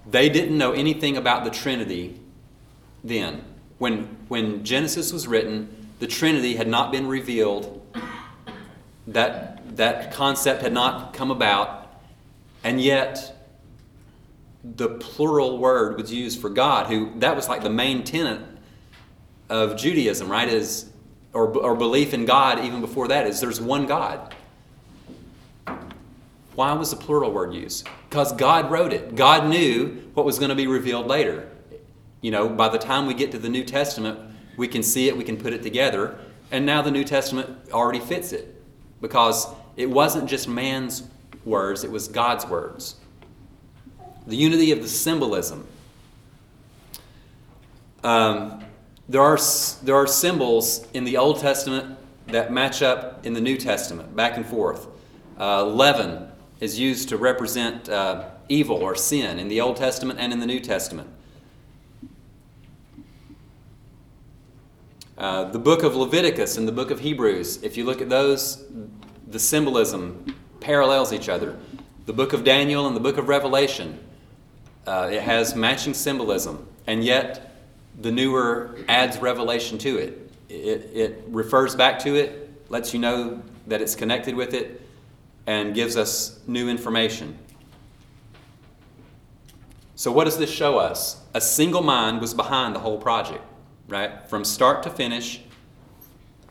They 0.09 0.29
didn't 0.29 0.57
know 0.57 0.71
anything 0.71 1.17
about 1.17 1.43
the 1.43 1.49
Trinity 1.49 2.19
then. 3.03 3.43
When, 3.77 4.03
when 4.29 4.63
Genesis 4.63 5.11
was 5.11 5.27
written, 5.27 5.84
the 5.99 6.07
Trinity 6.07 6.55
had 6.55 6.67
not 6.67 6.91
been 6.91 7.07
revealed, 7.07 7.81
that, 9.07 9.77
that 9.77 10.13
concept 10.13 10.61
had 10.61 10.73
not 10.73 11.13
come 11.13 11.31
about, 11.31 11.87
and 12.63 12.81
yet 12.81 13.35
the 14.63 14.89
plural 14.89 15.57
word 15.57 15.97
was 15.97 16.11
used 16.11 16.41
for 16.41 16.49
God, 16.49 16.87
who 16.87 17.11
that 17.19 17.35
was 17.35 17.47
like 17.47 17.61
the 17.61 17.69
main 17.69 18.03
tenet 18.03 18.41
of 19.49 19.77
Judaism, 19.77 20.29
right? 20.29 20.47
Is 20.47 20.89
or, 21.33 21.55
or 21.57 21.75
belief 21.75 22.13
in 22.13 22.25
God 22.25 22.63
even 22.63 22.81
before 22.81 23.09
that 23.09 23.27
is 23.27 23.39
there's 23.39 23.61
one 23.61 23.85
God. 23.85 24.33
Why 26.55 26.71
was 26.73 26.89
the 26.89 26.95
plural 26.95 27.31
word 27.31 27.53
used? 27.53 27.87
Because 28.09 28.31
God 28.31 28.71
wrote 28.71 28.93
it. 28.93 29.15
God 29.15 29.49
knew 29.49 30.09
what 30.13 30.25
was 30.25 30.39
going 30.39 30.49
to 30.49 30.55
be 30.55 30.67
revealed 30.67 31.05
later. 31.05 31.49
You 32.21 32.31
know, 32.31 32.47
by 32.47 32.69
the 32.69 32.77
time 32.77 33.05
we 33.05 33.13
get 33.13 33.31
to 33.33 33.37
the 33.37 33.49
New 33.49 33.65
Testament, 33.65 34.17
we 34.57 34.67
can 34.67 34.83
see 34.83 35.07
it, 35.07 35.17
we 35.17 35.23
can 35.23 35.37
put 35.37 35.53
it 35.53 35.63
together, 35.63 36.17
and 36.51 36.65
now 36.65 36.81
the 36.81 36.91
New 36.91 37.03
Testament 37.03 37.49
already 37.71 37.99
fits 37.99 38.31
it 38.31 38.61
because 39.01 39.47
it 39.75 39.89
wasn't 39.89 40.29
just 40.29 40.47
man's 40.47 41.03
words, 41.43 41.83
it 41.83 41.91
was 41.91 42.07
God's 42.07 42.45
words. 42.45 42.95
The 44.27 44.35
unity 44.35 44.71
of 44.71 44.81
the 44.81 44.87
symbolism. 44.87 45.67
Um, 48.03 48.63
there, 49.09 49.21
are, 49.21 49.37
there 49.83 49.95
are 49.95 50.07
symbols 50.07 50.87
in 50.93 51.03
the 51.03 51.17
Old 51.17 51.39
Testament 51.39 51.97
that 52.27 52.51
match 52.51 52.81
up 52.81 53.25
in 53.25 53.33
the 53.33 53.41
New 53.41 53.57
Testament, 53.57 54.15
back 54.15 54.37
and 54.37 54.45
forth. 54.45 54.87
Uh, 55.39 55.65
leaven 55.65 56.27
is 56.59 56.79
used 56.79 57.09
to 57.09 57.17
represent 57.17 57.89
uh, 57.89 58.29
evil 58.49 58.77
or 58.77 58.95
sin 58.95 59.39
in 59.39 59.47
the 59.47 59.61
Old 59.61 59.77
Testament 59.77 60.19
and 60.19 60.31
in 60.33 60.39
the 60.39 60.45
New 60.45 60.59
Testament. 60.59 61.09
Uh, 65.17 65.45
the 65.45 65.59
book 65.59 65.83
of 65.83 65.95
Leviticus 65.95 66.57
and 66.57 66.67
the 66.67 66.73
book 66.73 66.91
of 66.91 66.99
Hebrews, 66.99 67.63
if 67.63 67.77
you 67.77 67.85
look 67.85 68.01
at 68.01 68.09
those, 68.09 68.65
the 69.27 69.39
symbolism 69.39 70.35
parallels 70.59 71.13
each 71.13 71.29
other. 71.29 71.57
The 72.05 72.11
book 72.11 72.33
of 72.33 72.43
Daniel 72.43 72.85
and 72.85 72.95
the 72.95 72.99
book 72.99 73.17
of 73.17 73.29
Revelation, 73.29 73.97
uh, 74.85 75.09
it 75.11 75.21
has 75.21 75.55
matching 75.55 75.93
symbolism, 75.93 76.67
and 76.85 77.03
yet 77.03 77.55
the 78.01 78.11
newer 78.11 78.77
adds 78.89 79.17
revelation 79.17 79.77
to 79.79 79.97
it. 79.97 80.31
it. 80.49 80.91
It 80.93 81.23
refers 81.27 81.75
back 81.75 81.97
to 81.99 82.15
it, 82.15 82.69
lets 82.69 82.93
you 82.93 82.99
know 82.99 83.41
that 83.67 83.81
it's 83.81 83.95
connected 83.95 84.35
with 84.35 84.53
it, 84.53 84.81
and 85.47 85.73
gives 85.73 85.95
us 85.95 86.39
new 86.45 86.67
information. 86.67 87.37
So, 89.95 90.11
what 90.11 90.25
does 90.25 90.37
this 90.37 90.51
show 90.51 90.77
us? 90.77 91.21
A 91.33 91.39
single 91.39 91.81
mind 91.81 92.19
was 92.19 92.33
behind 92.33 92.75
the 92.75 92.79
whole 92.79 92.97
project 92.97 93.43
right? 93.87 94.27
From 94.29 94.43
start 94.43 94.83
to 94.83 94.89
finish. 94.89 95.41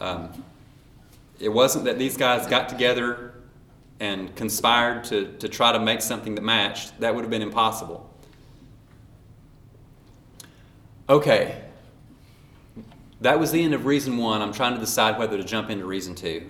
Um, 0.00 0.44
it 1.40 1.48
wasn't 1.48 1.84
that 1.84 1.98
these 1.98 2.16
guys 2.16 2.46
got 2.46 2.68
together 2.68 3.34
and 4.00 4.34
conspired 4.36 5.04
to, 5.04 5.32
to 5.38 5.48
try 5.48 5.72
to 5.72 5.78
make 5.78 6.02
something 6.02 6.34
that 6.34 6.42
matched. 6.42 6.98
That 7.00 7.14
would 7.14 7.22
have 7.22 7.30
been 7.30 7.42
impossible. 7.42 8.10
Okay. 11.08 11.60
That 13.20 13.38
was 13.38 13.52
the 13.52 13.62
end 13.62 13.74
of 13.74 13.86
reason 13.86 14.16
one. 14.16 14.42
I'm 14.42 14.52
trying 14.52 14.74
to 14.74 14.80
decide 14.80 15.18
whether 15.18 15.36
to 15.36 15.44
jump 15.44 15.70
into 15.70 15.84
reason 15.84 16.14
two. 16.14 16.46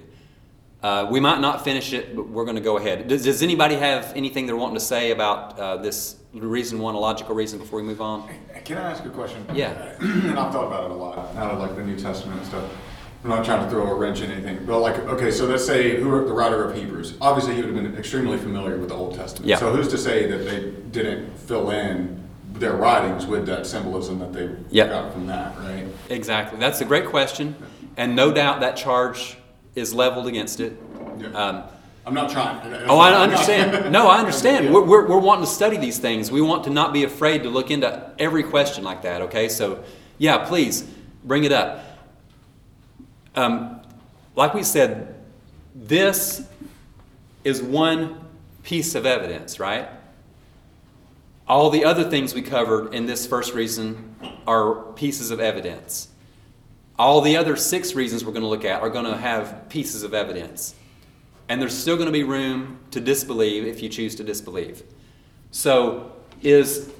Uh, 0.84 1.08
we 1.10 1.18
might 1.18 1.40
not 1.40 1.64
finish 1.64 1.94
it, 1.94 2.14
but 2.14 2.28
we're 2.28 2.44
going 2.44 2.56
to 2.58 2.62
go 2.62 2.76
ahead. 2.76 3.08
Does, 3.08 3.24
does 3.24 3.42
anybody 3.42 3.74
have 3.74 4.12
anything 4.14 4.44
they're 4.44 4.54
wanting 4.54 4.74
to 4.74 4.84
say 4.84 5.12
about 5.12 5.58
uh, 5.58 5.78
this 5.78 6.16
reason 6.34 6.78
one, 6.78 6.94
a 6.94 6.98
logical 6.98 7.34
reason, 7.34 7.58
before 7.58 7.80
we 7.80 7.86
move 7.86 8.02
on? 8.02 8.28
Can 8.66 8.76
I 8.76 8.90
ask 8.90 9.02
a 9.02 9.08
question? 9.08 9.46
Yeah. 9.54 9.70
and 10.00 10.38
I've 10.38 10.52
thought 10.52 10.66
about 10.66 10.84
it 10.84 10.90
a 10.90 10.94
lot 10.94 11.34
out 11.36 11.52
of 11.52 11.58
like 11.58 11.74
the 11.74 11.82
New 11.82 11.96
Testament 11.98 12.38
and 12.38 12.46
stuff. 12.46 12.70
I'm 13.22 13.30
not 13.30 13.46
trying 13.46 13.64
to 13.64 13.70
throw 13.70 13.90
a 13.90 13.94
wrench 13.94 14.20
in 14.20 14.30
anything, 14.30 14.66
but 14.66 14.80
like, 14.80 14.98
okay, 14.98 15.30
so 15.30 15.46
let's 15.46 15.64
say 15.64 15.98
who 15.98 16.26
the 16.26 16.34
writer 16.34 16.62
of 16.62 16.76
Hebrews. 16.76 17.14
Obviously, 17.18 17.54
he 17.54 17.62
would 17.62 17.74
have 17.74 17.82
been 17.82 17.96
extremely 17.96 18.36
familiar 18.36 18.76
with 18.76 18.90
the 18.90 18.94
Old 18.94 19.14
Testament. 19.14 19.48
Yeah. 19.48 19.56
So 19.56 19.74
who's 19.74 19.88
to 19.88 19.96
say 19.96 20.26
that 20.26 20.44
they 20.44 20.70
didn't 20.90 21.34
fill 21.38 21.70
in 21.70 22.22
their 22.52 22.74
writings 22.74 23.24
with 23.24 23.46
that 23.46 23.66
symbolism 23.66 24.18
that 24.18 24.34
they 24.34 24.50
Yep. 24.68 24.90
got 24.90 25.12
from 25.14 25.28
that, 25.28 25.56
right? 25.60 25.86
Exactly. 26.10 26.58
That's 26.58 26.82
a 26.82 26.84
great 26.84 27.06
question. 27.06 27.56
And 27.96 28.14
no 28.14 28.34
doubt 28.34 28.60
that 28.60 28.76
charge 28.76 29.38
is 29.74 29.92
leveled 29.94 30.26
against 30.26 30.60
it. 30.60 30.80
Yeah. 31.18 31.28
Um, 31.28 31.64
I'm 32.06 32.14
not 32.14 32.30
trying. 32.30 32.70
That's 32.70 32.84
oh, 32.86 32.98
I 32.98 33.14
understand. 33.14 33.90
No, 33.90 34.08
I 34.08 34.18
understand. 34.18 34.72
We're, 34.72 34.84
we're, 34.84 35.08
we're 35.08 35.18
wanting 35.18 35.46
to 35.46 35.50
study 35.50 35.78
these 35.78 35.98
things. 35.98 36.30
We 36.30 36.42
want 36.42 36.64
to 36.64 36.70
not 36.70 36.92
be 36.92 37.04
afraid 37.04 37.44
to 37.44 37.48
look 37.48 37.70
into 37.70 38.10
every 38.18 38.42
question 38.42 38.84
like 38.84 39.02
that, 39.02 39.22
okay? 39.22 39.48
So, 39.48 39.82
yeah, 40.18 40.44
please 40.44 40.86
bring 41.24 41.44
it 41.44 41.52
up. 41.52 41.82
Um, 43.34 43.80
like 44.36 44.52
we 44.52 44.62
said, 44.62 45.14
this 45.74 46.46
is 47.42 47.62
one 47.62 48.20
piece 48.62 48.94
of 48.94 49.06
evidence, 49.06 49.58
right? 49.58 49.88
All 51.48 51.70
the 51.70 51.84
other 51.84 52.04
things 52.04 52.34
we 52.34 52.42
covered 52.42 52.94
in 52.94 53.06
this 53.06 53.26
first 53.26 53.54
reason 53.54 54.14
are 54.46 54.92
pieces 54.92 55.30
of 55.30 55.40
evidence. 55.40 56.08
All 56.98 57.20
the 57.20 57.36
other 57.36 57.56
six 57.56 57.94
reasons 57.94 58.24
we're 58.24 58.32
going 58.32 58.42
to 58.42 58.48
look 58.48 58.64
at 58.64 58.80
are 58.80 58.90
going 58.90 59.06
to 59.06 59.16
have 59.16 59.68
pieces 59.68 60.02
of 60.02 60.14
evidence. 60.14 60.74
And 61.48 61.60
there's 61.60 61.76
still 61.76 61.96
going 61.96 62.06
to 62.06 62.12
be 62.12 62.22
room 62.22 62.78
to 62.92 63.00
disbelieve 63.00 63.66
if 63.66 63.82
you 63.82 63.88
choose 63.88 64.14
to 64.16 64.24
disbelieve. 64.24 64.82
So, 65.50 66.12
is 66.42 66.90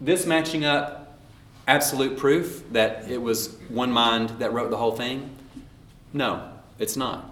this 0.00 0.26
matching 0.26 0.64
up 0.64 1.18
absolute 1.66 2.18
proof 2.18 2.62
that 2.72 3.10
it 3.10 3.20
was 3.20 3.56
one 3.68 3.90
mind 3.90 4.30
that 4.40 4.52
wrote 4.52 4.70
the 4.70 4.76
whole 4.76 4.92
thing? 4.92 5.30
No, 6.12 6.50
it's 6.78 6.96
not. 6.96 7.30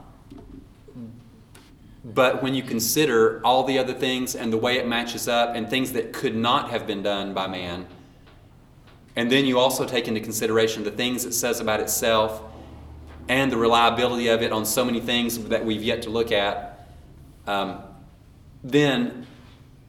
But 2.04 2.42
when 2.42 2.54
you 2.54 2.62
consider 2.62 3.40
all 3.44 3.64
the 3.64 3.78
other 3.78 3.94
things 3.94 4.34
and 4.34 4.52
the 4.52 4.56
way 4.56 4.78
it 4.78 4.88
matches 4.88 5.28
up 5.28 5.54
and 5.54 5.70
things 5.70 5.92
that 5.92 6.12
could 6.12 6.34
not 6.34 6.70
have 6.70 6.86
been 6.86 7.02
done 7.02 7.32
by 7.32 7.46
man, 7.46 7.86
and 9.16 9.30
then 9.30 9.44
you 9.44 9.58
also 9.58 9.86
take 9.86 10.08
into 10.08 10.20
consideration 10.20 10.84
the 10.84 10.90
things 10.90 11.24
it 11.24 11.32
says 11.32 11.60
about 11.60 11.80
itself 11.80 12.42
and 13.28 13.52
the 13.52 13.56
reliability 13.56 14.28
of 14.28 14.42
it 14.42 14.52
on 14.52 14.64
so 14.64 14.84
many 14.84 15.00
things 15.00 15.38
that 15.48 15.64
we've 15.64 15.82
yet 15.82 16.02
to 16.02 16.10
look 16.10 16.32
at, 16.32 16.88
um, 17.46 17.82
then, 18.64 19.26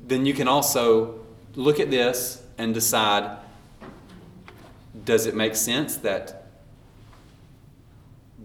then 0.05 0.25
you 0.25 0.33
can 0.33 0.47
also 0.47 1.19
look 1.55 1.79
at 1.79 1.89
this 1.89 2.41
and 2.57 2.73
decide 2.73 3.37
does 5.05 5.25
it 5.25 5.35
make 5.35 5.55
sense 5.55 5.97
that 5.97 6.43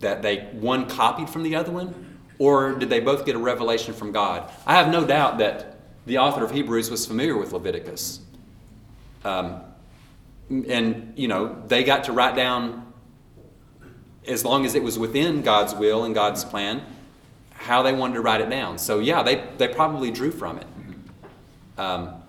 that 0.00 0.22
they 0.22 0.40
one 0.52 0.88
copied 0.88 1.28
from 1.28 1.42
the 1.42 1.56
other 1.56 1.72
one, 1.72 2.18
or 2.38 2.74
did 2.74 2.88
they 2.88 3.00
both 3.00 3.26
get 3.26 3.34
a 3.34 3.38
revelation 3.38 3.92
from 3.92 4.12
God? 4.12 4.50
I 4.64 4.74
have 4.74 4.90
no 4.90 5.04
doubt 5.04 5.38
that 5.38 5.76
the 6.06 6.18
author 6.18 6.44
of 6.44 6.52
Hebrews 6.52 6.90
was 6.90 7.04
familiar 7.04 7.36
with 7.36 7.52
Leviticus, 7.52 8.20
um, 9.24 9.60
and 10.50 11.12
you 11.16 11.28
know 11.28 11.62
they 11.66 11.84
got 11.84 12.04
to 12.04 12.12
write 12.12 12.36
down 12.36 12.92
as 14.26 14.44
long 14.44 14.66
as 14.66 14.74
it 14.74 14.82
was 14.82 14.98
within 14.98 15.42
God's 15.42 15.74
will 15.74 16.04
and 16.04 16.14
God's 16.14 16.44
plan 16.44 16.82
how 17.58 17.82
they 17.82 17.92
wanted 17.92 18.14
to 18.14 18.20
write 18.20 18.40
it 18.40 18.48
down. 18.48 18.78
So 18.78 18.98
yeah, 19.00 19.22
they 19.22 19.44
they 19.58 19.68
probably 19.68 20.10
drew 20.10 20.30
from 20.30 20.58
it. 20.58 20.66
Um, 21.76 22.22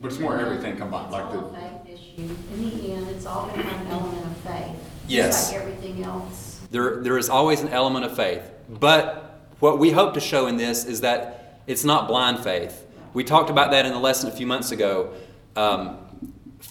But 0.00 0.12
it's 0.12 0.20
more 0.20 0.38
everything 0.38 0.76
combined, 0.76 1.12
like 1.12 1.26
It's 1.26 1.34
all 1.34 1.48
a 1.48 1.52
the, 1.52 1.58
faith 1.58 2.00
issue. 2.00 2.34
In 2.52 2.70
the 2.70 2.92
end, 2.92 3.08
it's 3.08 3.26
all 3.26 3.46
gonna 3.48 3.62
an 3.62 3.86
element 3.86 4.26
of 4.26 4.36
faith. 4.38 4.76
Yes. 5.08 5.50
Just 5.50 5.52
like 5.52 5.62
everything 5.62 6.04
else. 6.04 6.60
There, 6.70 7.02
there 7.02 7.16
is 7.16 7.28
always 7.28 7.60
an 7.60 7.68
element 7.68 8.04
of 8.04 8.16
faith. 8.16 8.42
But 8.68 9.40
what 9.60 9.78
we 9.78 9.92
hope 9.92 10.14
to 10.14 10.20
show 10.20 10.46
in 10.46 10.56
this 10.56 10.84
is 10.84 11.00
that 11.02 11.60
it's 11.66 11.84
not 11.84 12.08
blind 12.08 12.40
faith. 12.40 12.84
We 13.14 13.24
talked 13.24 13.50
about 13.50 13.70
that 13.70 13.86
in 13.86 13.92
the 13.92 13.98
lesson 13.98 14.28
a 14.28 14.32
few 14.32 14.46
months 14.46 14.72
ago. 14.72 15.12
Um, 15.54 15.98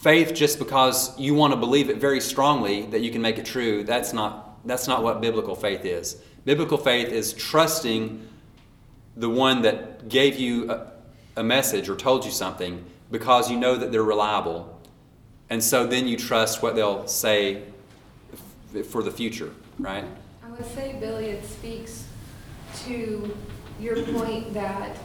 faith 0.05 0.35
just 0.35 0.59
because 0.59 1.19
you 1.19 1.33
want 1.33 1.51
to 1.51 1.57
believe 1.57 1.89
it 1.89 1.97
very 1.97 2.21
strongly 2.21 2.83
that 2.83 3.01
you 3.01 3.09
can 3.09 3.23
make 3.23 3.39
it 3.39 3.45
true, 3.45 3.83
that's 3.83 4.13
not, 4.13 4.63
that's 4.63 4.87
not 4.87 5.01
what 5.01 5.19
biblical 5.19 5.55
faith 5.55 5.83
is. 5.83 6.21
Biblical 6.45 6.77
faith 6.77 7.07
is 7.07 7.33
trusting 7.33 8.23
the 9.17 9.27
one 9.27 9.63
that 9.63 10.07
gave 10.07 10.39
you 10.39 10.69
a, 10.69 10.91
a 11.37 11.43
message 11.43 11.89
or 11.89 11.95
told 11.95 12.23
you 12.23 12.29
something 12.29 12.85
because 13.09 13.49
you 13.49 13.57
know 13.57 13.75
that 13.75 13.91
they're 13.91 14.03
reliable. 14.03 14.79
And 15.49 15.63
so 15.63 15.87
then 15.87 16.07
you 16.07 16.17
trust 16.17 16.61
what 16.61 16.75
they'll 16.75 17.07
say 17.07 17.63
f- 18.75 18.85
for 18.85 19.01
the 19.01 19.09
future, 19.09 19.51
right? 19.79 20.05
I 20.43 20.51
would 20.51 20.67
say, 20.67 20.97
Billy, 20.99 21.29
it 21.29 21.43
speaks 21.43 22.05
to 22.85 23.35
your 23.79 24.03
point 24.03 24.53
that 24.53 24.97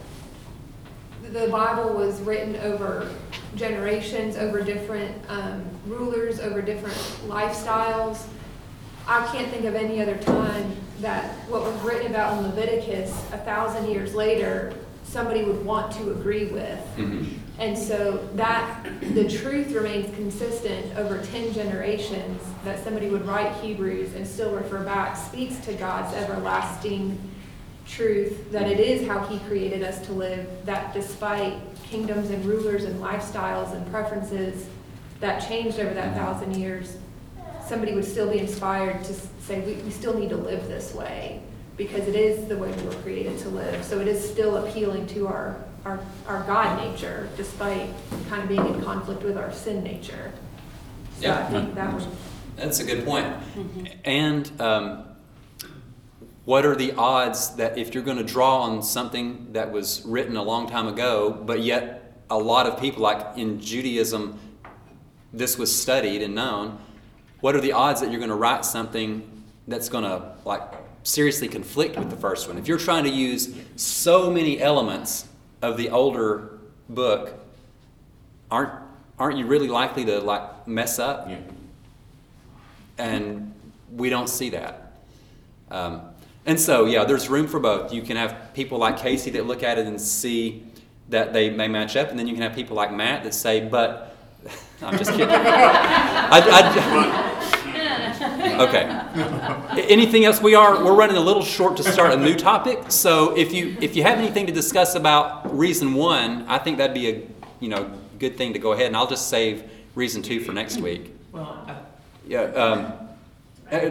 the 1.33 1.49
Bible 1.49 1.95
was 1.95 2.21
written 2.21 2.57
over 2.57 3.11
generations, 3.57 4.37
over 4.37 4.63
different 4.63 5.15
um, 5.29 5.65
rulers, 5.87 6.41
over 6.41 6.63
different 6.63 6.97
lifestyles. 7.27 8.27
I 9.07 9.27
can't 9.33 9.51
think 9.51 9.65
of 9.65 9.75
any 9.75 10.01
other 10.01 10.17
time 10.19 10.77
that 11.01 11.33
what 11.49 11.63
was 11.63 11.75
written 11.83 12.11
about 12.11 12.39
in 12.39 12.45
Leviticus 12.45 13.11
a 13.33 13.39
thousand 13.39 13.91
years 13.91 14.15
later, 14.15 14.73
somebody 15.05 15.43
would 15.43 15.65
want 15.65 15.93
to 15.93 16.13
agree 16.13 16.47
with. 16.47 16.79
And 17.59 17.77
so 17.77 18.27
that, 18.37 18.87
the 19.15 19.29
truth 19.29 19.73
remains 19.73 20.15
consistent 20.15 20.97
over 20.97 21.19
10 21.27 21.53
generations, 21.53 22.41
that 22.65 22.83
somebody 22.85 23.09
would 23.09 23.27
write 23.27 23.53
Hebrews 23.57 24.15
and 24.15 24.27
still 24.27 24.53
refer 24.53 24.83
back, 24.85 25.17
speaks 25.17 25.59
to 25.67 25.75
God's 25.75 26.15
everlasting 26.15 27.19
truth, 27.87 28.51
that 28.53 28.69
it 28.69 28.81
is 28.81 29.07
how 29.07 29.21
He 29.27 29.39
created 29.41 29.83
us 29.83 30.01
to 30.07 30.13
live, 30.13 30.49
that 30.65 30.95
despite 30.95 31.55
kingdoms 31.91 32.31
and 32.31 32.45
rulers 32.45 32.85
and 32.85 33.01
lifestyles 33.01 33.75
and 33.75 33.91
preferences 33.91 34.67
that 35.19 35.47
changed 35.47 35.79
over 35.81 35.93
that 35.93 36.17
thousand 36.17 36.57
years, 36.57 36.97
somebody 37.67 37.93
would 37.93 38.05
still 38.05 38.31
be 38.31 38.39
inspired 38.39 39.03
to 39.05 39.13
say, 39.41 39.61
we, 39.61 39.75
we 39.83 39.91
still 39.91 40.17
need 40.19 40.31
to 40.31 40.37
live 40.37 40.67
this 40.69 40.95
way, 40.95 41.43
because 41.77 42.07
it 42.09 42.15
is 42.15 42.47
the 42.47 42.57
way 42.57 42.71
we 42.73 42.83
were 42.85 42.95
created 43.03 43.39
to 43.39 43.49
live. 43.49 43.85
So 43.85 43.99
it 44.01 44.09
is 44.09 44.29
still 44.29 44.57
appealing 44.65 45.07
to 45.09 45.27
our, 45.27 45.57
our, 45.85 46.01
our 46.27 46.45
God 46.45 46.81
nature, 46.91 47.29
despite 47.37 47.91
kind 48.29 48.43
of 48.43 48.49
being 48.49 48.67
in 48.67 48.83
conflict 48.83 49.23
with 49.23 49.37
our 49.37 49.53
sin 49.53 49.83
nature. 49.83 50.33
So 51.19 51.27
I 51.27 51.29
Yeah. 51.29 51.49
think 51.51 51.75
that 51.75 51.93
would, 51.93 52.07
That's 52.57 52.81
a 52.81 52.85
good 52.85 53.05
point. 53.05 53.27
And 54.05 54.51
um, 54.61 55.05
what 56.45 56.65
are 56.65 56.75
the 56.75 56.93
odds 56.93 57.57
that 57.57 57.79
if 57.79 57.95
you're 57.95 58.03
going 58.03 58.17
to 58.17 58.25
draw 58.25 58.63
on 58.63 58.83
something 58.83 59.53
that 59.53 59.71
was 59.71 60.03
written 60.05 60.37
a 60.37 60.43
long 60.43 60.69
time 60.69 60.89
ago, 60.89 61.31
but 61.31 61.61
yet 61.61 62.23
a 62.31 62.39
lot 62.39 62.67
of 62.67 62.81
people, 62.81 63.03
like 63.03 63.37
in 63.37 63.61
Judaism, 63.61 64.39
this 65.33 65.59
was 65.59 65.75
studied 65.75 66.23
and 66.23 66.35
known, 66.35 66.79
what 67.41 67.55
are 67.55 67.61
the 67.61 67.73
odds 67.73 68.01
that 68.01 68.11
you're 68.11 68.21
going 68.21 68.31
to 68.31 68.37
write 68.37 68.65
something 68.65 69.45
that's 69.69 69.89
going 69.89 70.05
to 70.05 70.33
like 70.45 70.63
seriously 71.03 71.49
conflict 71.49 71.99
with 71.99 72.11
the 72.11 72.17
first 72.17 72.49
one? 72.49 72.59
If 72.59 72.69
you're 72.69 72.79
trying 72.79 73.05
to 73.05 73.11
use 73.11 73.55
so 73.77 74.31
many 74.31 74.61
elements 74.61 75.29
of 75.63 75.77
the 75.77 75.91
older 75.91 76.59
book, 76.89 77.39
aren't 78.51 78.73
aren't 79.19 79.37
you 79.37 79.47
really 79.47 79.69
likely 79.69 80.05
to 80.07 80.19
like 80.19 80.67
mess 80.67 80.99
up? 80.99 81.29
yeah. 81.29 81.37
and 82.99 83.53
we 83.93 84.09
don't 84.09 84.29
see 84.29 84.51
that. 84.51 84.93
Um, 85.71 86.10
and 86.47 86.59
so, 86.59 86.87
yeah, 86.87 87.05
there's 87.05 87.29
room 87.29 87.47
for 87.47 87.61
both. 87.61 87.93
You 87.93 88.03
can 88.03 88.17
have 88.17 88.53
people 88.55 88.79
like 88.79 88.97
Casey 88.99 89.31
that 89.33 89.47
look 89.47 89.63
at 89.63 89.79
it 89.79 89.87
and 89.87 90.01
see 90.01 90.65
that 91.09 91.33
they 91.33 91.51
may 91.51 91.69
match 91.69 91.97
up, 91.97 92.11
and 92.11 92.19
then 92.19 92.27
you 92.27 92.35
can 92.35 92.43
have 92.43 92.55
people 92.55 92.77
like 92.77 92.93
Matt 92.93 93.25
that 93.25 93.35
say, 93.35 93.61
"But 93.69 94.17
I'm 94.83 94.97
just 94.97 95.11
kidding." 95.11 95.29
I, 95.29 96.41
I- 96.41 97.37
okay. 98.69 99.83
Anything 99.89 100.25
else? 100.25 100.41
We 100.41 100.55
are 100.55 100.85
we're 100.85 100.95
running 100.95 101.17
a 101.17 101.21
little 101.21 101.43
short 101.45 101.77
to 101.79 101.83
start 101.83 102.13
a 102.13 102.17
new 102.17 102.35
topic. 102.37 102.91
So 102.91 103.37
if 103.37 103.53
you 103.53 103.77
if 103.81 103.97
you 103.97 104.03
have 104.03 104.19
anything 104.19 104.47
to 104.47 104.53
discuss 104.53 104.95
about 104.95 105.57
reason 105.57 105.95
one, 105.95 106.45
I 106.49 106.59
think 106.59 106.79
that'd 106.79 106.95
be 106.95 107.09
a 107.11 107.23
you 107.61 107.69
know 107.69 107.91
good 108.19 108.37
thing 108.37 108.53
to 108.53 108.59
go 108.59 108.73
ahead, 108.73 108.87
and 108.87 108.97
I'll 108.97 109.07
just 109.07 109.29
save 109.29 109.65
reason 109.95 110.23
two 110.23 110.41
for 110.41 110.53
next 110.53 110.79
week. 110.79 111.15
Well, 111.33 111.65
I, 111.67 111.77
Yeah. 112.27 112.43
Um, 112.43 112.93
uh, 113.71 113.91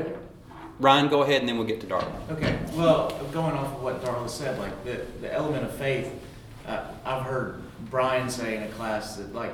Ryan, 0.80 1.10
go 1.10 1.24
ahead, 1.24 1.42
and 1.42 1.50
then 1.50 1.58
we'll 1.58 1.68
get 1.68 1.82
to 1.82 1.88
Darla. 1.88 2.12
okay, 2.32 2.58
well, 2.74 3.10
going 3.32 3.54
off 3.54 3.76
of 3.76 3.84
what 3.84 4.02
Darla 4.02 4.30
said, 4.30 4.58
like 4.60 4.84
the, 4.86 5.06
the 5.22 5.34
element 5.34 5.66
of 5.66 5.76
faith, 5.76 6.14
uh, 6.66 6.86
I've 7.04 7.24
heard 7.24 7.62
Brian 7.90 8.30
say 8.30 8.56
in 8.56 8.64
a 8.64 8.68
class 8.70 9.18
that 9.18 9.34
like 9.34 9.52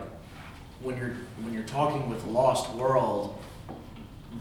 when 0.82 0.98
you're 0.98 1.16
when 1.42 1.54
you're 1.54 1.64
talking 1.64 2.10
with 2.10 2.24
lost 2.26 2.72
world, 2.74 3.42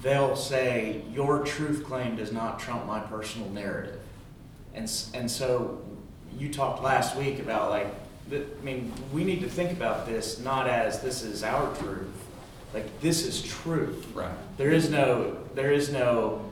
they'll 0.03 0.37
say 0.37 1.03
your 1.13 1.45
truth 1.45 1.85
claim 1.85 2.17
does 2.17 2.33
not 2.33 2.59
trump 2.59 2.87
my 2.87 3.01
personal 3.01 3.49
narrative, 3.51 4.01
and 4.75 4.91
and 5.15 5.31
so 5.31 5.81
you 6.39 6.53
talked 6.53 6.83
last 6.83 7.17
week 7.17 7.39
about 7.39 7.71
like 7.71 7.87
the, 8.29 8.45
I 8.61 8.65
mean 8.65 8.93
we 9.13 9.25
need 9.25 9.41
to 9.41 9.49
think 9.49 9.73
about 9.73 10.07
this 10.07 10.39
not 10.41 10.69
as 10.69 11.01
this 11.01 11.23
is 11.23 11.43
our 11.43 11.75
truth, 11.77 12.09
like 12.75 13.01
this 13.01 13.25
is 13.25 13.43
truth. 13.43 14.07
Right. 14.13 14.35
There 14.57 14.73
is 14.73 14.91
no, 14.91 15.39
there 15.55 15.73
is 15.73 15.93
no, 15.93 16.45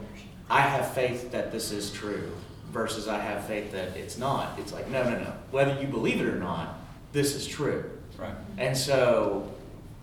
I 0.53 0.61
have 0.61 0.93
faith 0.93 1.31
that 1.31 1.51
this 1.51 1.71
is 1.71 1.89
true 1.89 2.31
versus 2.71 3.07
I 3.07 3.17
have 3.17 3.45
faith 3.45 3.71
that 3.71 3.97
it's 3.97 4.19
not. 4.19 4.59
It's 4.59 4.71
like, 4.71 4.87
no, 4.87 5.03
no, 5.03 5.17
no. 5.17 5.33
Whether 5.49 5.81
you 5.81 5.87
believe 5.87 6.21
it 6.21 6.27
or 6.27 6.35
not, 6.35 6.77
this 7.11 7.33
is 7.33 7.47
true. 7.47 7.89
Right. 8.19 8.35
And 8.59 8.77
so 8.77 9.51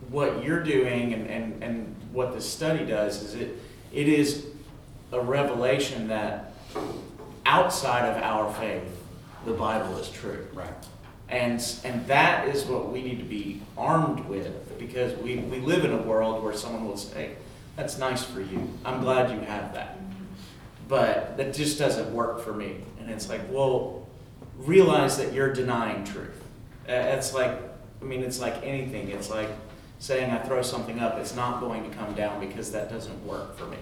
what 0.09 0.43
you're 0.43 0.65
doing 0.65 1.15
and, 1.15 1.29
and, 1.29 1.63
and 1.63 1.97
what 2.11 2.35
this 2.35 2.51
study 2.51 2.85
does 2.85 3.23
is 3.23 3.35
it, 3.35 3.63
it 3.93 4.09
is 4.09 4.45
a 5.13 5.21
revelation 5.21 6.09
that 6.09 6.53
outside 7.47 8.09
of 8.09 8.21
our 8.21 8.53
faith, 8.55 8.83
the 9.45 9.53
Bible 9.53 9.99
is 9.99 10.11
true. 10.11 10.49
Right. 10.53 10.75
And, 11.29 11.65
and 11.85 12.05
that 12.09 12.49
is 12.49 12.65
what 12.65 12.91
we 12.91 13.05
need 13.05 13.21
to 13.21 13.25
be 13.25 13.63
armed 13.79 14.29
with 14.29 14.77
because 14.81 15.17
we, 15.19 15.37
we 15.37 15.61
live 15.61 15.85
in 15.85 15.93
a 15.93 16.03
world 16.03 16.43
where 16.43 16.55
someone 16.55 16.89
will 16.89 16.97
say, 16.97 17.37
that's 17.77 17.99
nice 17.99 18.25
for 18.25 18.41
you. 18.41 18.69
I'm 18.85 19.01
glad 19.01 19.31
you 19.31 19.39
have 19.47 19.75
that. 19.75 19.97
But 20.91 21.37
that 21.37 21.55
just 21.55 21.79
doesn't 21.79 22.13
work 22.13 22.41
for 22.41 22.53
me. 22.53 22.79
And 22.99 23.09
it's 23.09 23.29
like, 23.29 23.41
well, 23.49 24.09
realize 24.59 25.17
that 25.19 25.33
you're 25.33 25.53
denying 25.53 26.03
truth. 26.05 26.43
It's 26.89 27.33
like, 27.33 27.53
I 28.03 28.05
mean, 28.05 28.25
it's 28.25 28.41
like 28.41 28.57
anything. 28.65 29.09
It's 29.09 29.31
like 29.31 29.49
saying 30.01 30.33
I 30.33 30.39
throw 30.39 30.63
something 30.63 30.99
up, 30.99 31.17
it's 31.19 31.37
not 31.37 31.61
going 31.61 31.89
to 31.89 31.97
come 31.97 32.13
down 32.15 32.41
because 32.41 32.73
that 32.73 32.91
doesn't 32.91 33.25
work 33.25 33.57
for 33.57 33.67
me. 33.67 33.77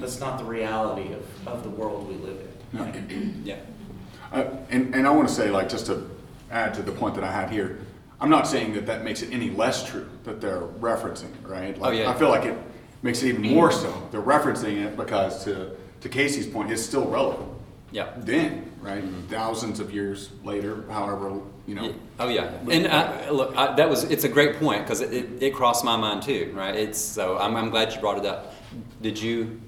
That's 0.00 0.18
not 0.18 0.38
the 0.38 0.44
reality 0.44 1.12
of, 1.12 1.46
of 1.46 1.62
the 1.62 1.68
world 1.70 2.08
we 2.08 2.14
live 2.16 2.38
in. 2.40 3.42
Yeah. 3.44 3.56
Uh, 4.32 4.46
and, 4.70 4.94
and 4.94 5.06
I 5.06 5.10
want 5.10 5.28
to 5.28 5.34
say, 5.34 5.50
like, 5.50 5.68
just 5.68 5.86
to 5.86 6.10
add 6.50 6.72
to 6.74 6.82
the 6.82 6.90
point 6.90 7.14
that 7.16 7.24
I 7.24 7.30
had 7.30 7.50
here, 7.50 7.80
I'm 8.18 8.30
not 8.30 8.48
saying 8.48 8.72
that 8.72 8.86
that 8.86 9.04
makes 9.04 9.20
it 9.22 9.30
any 9.30 9.50
less 9.50 9.86
true 9.86 10.08
that 10.24 10.40
they're 10.40 10.62
referencing, 10.62 11.24
it, 11.34 11.46
right? 11.46 11.78
Like, 11.78 11.92
Oh, 11.92 11.94
yeah. 11.94 12.10
I 12.10 12.14
feel 12.14 12.30
like 12.30 12.46
it 12.46 12.56
makes 13.02 13.22
it 13.22 13.28
even 13.28 13.42
more 13.42 13.70
so. 13.70 14.08
They're 14.10 14.22
referencing 14.22 14.86
it 14.86 14.96
because, 14.96 15.44
to, 15.44 15.76
to 16.02 16.08
Casey's 16.08 16.46
point, 16.46 16.70
it's 16.70 16.82
still 16.82 17.06
relevant. 17.06 17.48
Yeah. 17.90 18.12
Then, 18.18 18.72
right? 18.80 19.04
Thousands 19.28 19.78
of 19.80 19.92
years 19.92 20.30
later, 20.44 20.84
however, 20.90 21.40
you 21.66 21.74
know. 21.74 21.94
Oh 22.18 22.28
yeah. 22.28 22.50
And 22.70 22.86
uh, 22.86 23.30
look, 23.30 23.56
I, 23.56 23.74
that 23.76 23.88
was 23.88 24.04
it's 24.04 24.24
a 24.24 24.28
great 24.28 24.58
point 24.58 24.82
because 24.82 25.00
it, 25.00 25.12
it, 25.12 25.42
it 25.42 25.54
crossed 25.54 25.84
my 25.84 25.96
mind 25.96 26.22
too, 26.22 26.52
right? 26.54 26.74
It's 26.74 26.98
so 26.98 27.38
I'm, 27.38 27.54
I'm 27.54 27.70
glad 27.70 27.92
you 27.92 28.00
brought 28.00 28.18
it 28.18 28.26
up. 28.26 28.54
Did 29.02 29.20
you, 29.20 29.60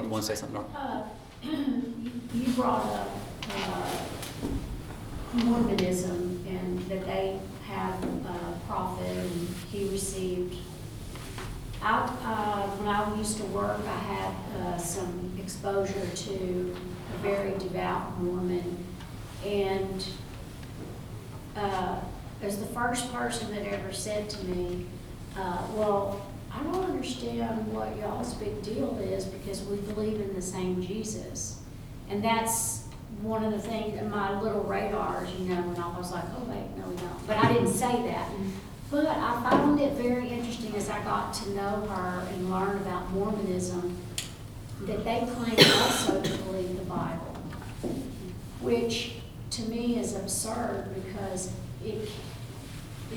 you 0.00 0.08
want 0.08 0.24
to 0.24 0.34
say 0.34 0.34
something? 0.34 0.62
Darla? 0.62 0.74
Uh, 0.74 1.02
You 2.34 2.50
brought 2.54 2.86
up 2.86 3.10
uh, 3.54 3.90
Mormonism 5.34 6.42
and 6.48 6.78
that 6.88 7.04
they 7.04 7.38
have 7.66 8.02
a 8.02 8.58
prophet 8.66 9.06
and 9.06 9.48
he 9.70 9.86
received 9.90 10.56
I, 11.82 11.98
uh, 12.24 12.66
when 12.76 12.88
I 12.88 13.16
used 13.16 13.38
to 13.38 13.44
work, 13.46 13.80
I 13.86 13.98
had, 13.98 14.34
uh, 14.60 14.78
some 14.78 15.32
exposure 15.38 16.06
to 16.14 16.76
a 17.14 17.18
very 17.18 17.58
devout 17.58 18.20
Mormon. 18.22 18.84
And, 19.44 20.06
uh, 21.56 21.96
as 22.42 22.58
the 22.58 22.66
first 22.66 23.12
person 23.12 23.54
that 23.54 23.66
ever 23.66 23.92
said 23.92 24.30
to 24.30 24.44
me, 24.44 24.86
uh, 25.36 25.58
well, 25.74 26.22
I 26.54 26.62
don't 26.62 26.84
understand 26.84 27.72
what 27.72 27.96
y'all's 27.96 28.34
big 28.34 28.62
deal 28.62 28.98
is 28.98 29.24
because 29.24 29.62
we 29.64 29.76
believe 29.78 30.20
in 30.20 30.34
the 30.34 30.42
same 30.42 30.82
Jesus. 30.82 31.60
And 32.10 32.22
that's 32.22 32.84
one 33.22 33.44
of 33.44 33.52
the 33.52 33.58
things, 33.58 33.98
in 33.98 34.10
my 34.10 34.40
little 34.40 34.62
radars, 34.62 35.30
you 35.38 35.54
know, 35.54 35.62
when 35.62 35.82
I 35.82 35.96
was 35.96 36.12
like, 36.12 36.24
oh, 36.36 36.44
wait, 36.44 36.76
no, 36.76 36.88
we 36.88 36.96
don't. 36.96 37.26
But 37.26 37.38
I 37.38 37.52
didn't 37.52 37.72
say 37.72 38.02
that. 38.02 38.28
But 38.92 39.06
I 39.06 39.40
found 39.48 39.80
it 39.80 39.94
very 39.94 40.28
interesting 40.28 40.76
as 40.76 40.90
I 40.90 41.02
got 41.02 41.32
to 41.32 41.50
know 41.54 41.86
her 41.88 42.28
and 42.28 42.50
learn 42.50 42.76
about 42.76 43.10
Mormonism, 43.12 43.96
that 44.82 45.02
they 45.02 45.26
claim 45.34 45.56
also 45.80 46.20
to 46.20 46.38
believe 46.42 46.76
the 46.78 46.84
Bible, 46.84 47.34
which 48.60 49.14
to 49.52 49.62
me 49.62 49.98
is 49.98 50.14
absurd 50.14 50.90
because 50.94 51.50
it, 51.82 52.06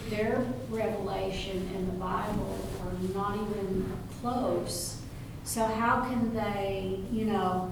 their 0.10 0.48
revelation 0.70 1.70
and 1.76 1.90
the 1.90 2.00
Bible 2.00 2.58
are 2.86 3.14
not 3.14 3.36
even 3.36 3.92
close. 4.22 5.02
So 5.44 5.66
how 5.66 6.06
can 6.06 6.34
they, 6.34 7.02
you 7.12 7.26
know, 7.26 7.70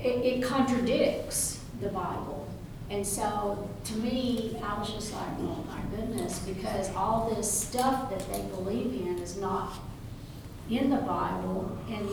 it, 0.00 0.24
it 0.24 0.42
contradicts 0.42 1.62
the 1.80 1.90
Bible. 1.90 2.41
And 2.92 3.06
so, 3.06 3.70
to 3.84 3.94
me, 3.94 4.54
I 4.62 4.78
was 4.78 4.92
just 4.92 5.14
like, 5.14 5.26
oh 5.40 5.64
my 5.66 5.80
goodness, 5.96 6.40
because 6.40 6.94
all 6.94 7.34
this 7.34 7.50
stuff 7.50 8.10
that 8.10 8.20
they 8.30 8.42
believe 8.54 8.92
in 8.92 9.18
is 9.18 9.38
not 9.38 9.72
in 10.68 10.90
the 10.90 10.98
Bible, 10.98 11.78
and 11.88 12.06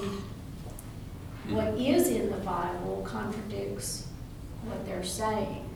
what 1.53 1.65
mm-hmm. 1.65 1.81
is 1.81 2.07
in 2.07 2.31
the 2.31 2.37
Bible 2.37 3.03
contradicts 3.05 4.07
what 4.63 4.85
they're 4.85 5.03
saying. 5.03 5.69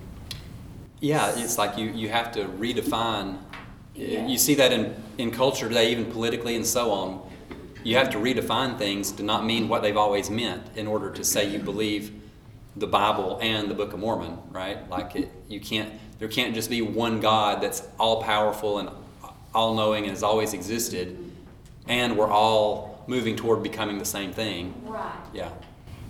Yeah, 1.01 1.37
it's 1.37 1.57
like 1.57 1.77
you, 1.77 1.89
you 1.89 2.07
have 2.07 2.31
to 2.31 2.45
redefine. 2.45 3.35
Uh, 3.35 3.39
yeah. 3.95 4.25
You 4.25 4.37
see 4.37 4.55
that 4.55 4.71
in, 4.71 4.95
in 5.17 5.31
culture 5.31 5.67
today, 5.67 5.91
even 5.91 6.05
politically 6.13 6.55
and 6.55 6.65
so 6.65 6.91
on. 6.91 7.29
You 7.83 7.97
have 7.97 8.09
to 8.11 8.17
redefine 8.17 8.77
things 8.77 9.11
to 9.11 9.23
not 9.23 9.45
mean 9.45 9.67
what 9.67 9.81
they've 9.81 9.97
always 9.97 10.29
meant 10.29 10.63
in 10.77 10.87
order 10.87 11.11
to 11.11 11.25
say 11.25 11.49
you 11.49 11.59
believe 11.59 12.22
the 12.75 12.87
Bible 12.87 13.39
and 13.41 13.69
the 13.69 13.75
Book 13.75 13.93
of 13.93 13.99
Mormon, 13.99 14.37
right? 14.51 14.89
Like 14.89 15.15
it, 15.15 15.31
you 15.47 15.59
can't. 15.59 15.93
There 16.19 16.27
can't 16.27 16.55
just 16.55 16.69
be 16.69 16.81
one 16.81 17.19
God 17.19 17.61
that's 17.61 17.85
all 17.99 18.23
powerful 18.23 18.79
and 18.79 18.89
all 19.53 19.75
knowing 19.75 20.03
and 20.03 20.11
has 20.11 20.23
always 20.23 20.53
existed, 20.53 21.17
and 21.87 22.17
we're 22.17 22.31
all 22.31 23.03
moving 23.07 23.35
toward 23.35 23.61
becoming 23.61 23.97
the 23.99 24.05
same 24.05 24.31
thing. 24.31 24.73
Right. 24.85 25.11
Yeah. 25.33 25.49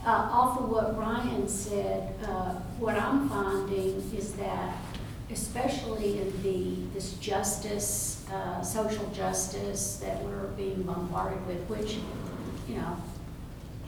Uh, 0.05 0.09
off 0.09 0.59
of 0.59 0.69
what 0.69 0.97
Ryan 0.97 1.47
said, 1.47 2.13
uh, 2.25 2.55
what 2.77 2.95
I'm 2.95 3.29
finding 3.29 3.95
is 4.15 4.33
that, 4.33 4.75
especially 5.31 6.19
in 6.19 6.43
the, 6.43 6.75
this 6.93 7.13
justice, 7.13 8.25
uh, 8.31 8.61
social 8.61 9.05
justice 9.11 10.01
that 10.03 10.21
we're 10.23 10.47
being 10.57 10.83
bombarded 10.83 11.45
with, 11.47 11.61
which, 11.69 11.99
you 12.67 12.75
know, 12.75 12.97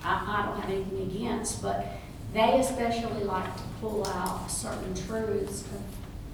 I, 0.03 0.41
I 0.41 0.45
don't 0.45 0.61
have 0.61 0.69
anything 0.69 1.01
against, 1.11 1.61
but 1.61 1.85
they 2.33 2.59
especially 2.59 3.23
like 3.23 3.55
to 3.57 3.63
pull 3.81 4.05
out 4.07 4.49
certain 4.49 4.93
truths 4.93 5.61
of 5.61 5.81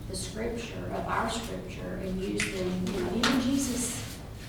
the 0.10 0.16
scripture, 0.16 0.92
of 0.94 1.08
our 1.08 1.30
scripture, 1.30 2.00
and 2.04 2.22
use 2.22 2.44
them, 2.54 2.86
you 2.88 3.00
know, 3.02 3.10
even 3.16 3.42
Jesus 3.42 4.04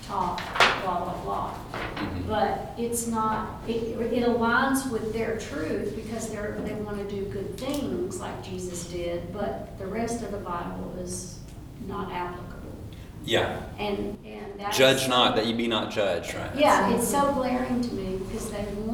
taught 0.07 0.41
blah, 0.83 1.03
blah, 1.03 1.23
blah. 1.23 1.53
Mhm. 1.95 2.27
But 2.27 2.73
it's 2.77 3.07
not, 3.07 3.61
it, 3.67 3.73
it 3.73 4.25
aligns 4.25 4.91
with 4.91 5.13
their 5.13 5.37
truth 5.37 5.95
because 5.95 6.29
they're, 6.29 6.57
they 6.65 6.73
want 6.75 6.97
to 6.97 7.15
do 7.15 7.23
good 7.25 7.57
things 7.57 8.19
like 8.19 8.43
Jesus 8.43 8.85
did, 8.85 9.31
but 9.31 9.77
the 9.79 9.87
rest 9.87 10.21
of 10.23 10.31
the 10.31 10.37
Bible 10.37 10.93
is 10.99 11.39
not 11.87 12.11
applicable. 12.11 12.53
Yeah. 13.23 13.61
And, 13.79 14.17
and 14.25 14.59
that's. 14.59 14.77
Judge 14.77 15.07
not 15.07 15.37
that 15.37 15.45
you 15.45 15.55
be 15.55 15.67
not 15.67 15.91
judged, 15.91 16.33
right? 16.33 16.51
Yeah, 16.55 16.93
it's 16.93 17.07
so 17.07 17.31
glaring 17.33 17.79
to 17.81 17.93
me 17.93 18.17
because 18.17 18.51
they 18.51 18.65
want 18.85 18.92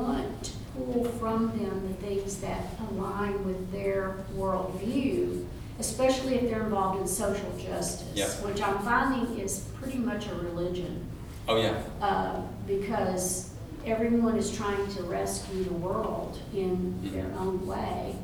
pull 0.86 1.06
from 1.06 1.48
them 1.60 1.88
the 1.88 1.94
things 2.06 2.40
that 2.42 2.66
align 2.92 3.44
with 3.46 3.72
their 3.72 4.16
worldview, 4.36 5.46
especially 5.80 6.36
if 6.36 6.50
they're 6.50 6.64
involved 6.64 7.00
in 7.02 7.08
social 7.08 7.52
justice. 7.58 8.08
Yeah. 8.14 8.28
Which 8.46 8.62
I'm 8.62 8.80
finding 8.80 9.40
is 9.40 9.60
pretty 9.82 9.98
much 9.98 10.28
a 10.28 10.36
religion, 10.36 11.06
Oh 11.48 11.58
yeah. 11.62 11.82
uh, 12.02 12.42
because 12.68 13.52
everyone 13.86 14.38
is 14.38 14.56
trying 14.56 14.88
to 14.96 15.04
rescue 15.04 15.64
the 15.64 15.74
world 15.74 16.40
in 16.54 17.00
their 17.12 17.24
Mm-hmm. 17.26 17.38
own 17.38 17.68
way. 17.68 18.16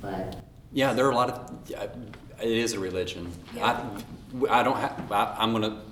But, 0.00 0.36
Yeah, 0.72 0.92
there 0.94 1.06
are 1.06 1.10
a 1.10 1.14
lot 1.14 1.30
of. 1.30 1.58
yeah, 1.68 1.86
It 2.42 2.48
is 2.58 2.72
a 2.72 2.78
religion. 2.80 3.30
I, 3.60 3.82
I 4.48 4.62
don't 4.62 4.76
have. 4.76 5.12
I, 5.12 5.34
I'm 5.38 5.52
gonna. 5.52 5.82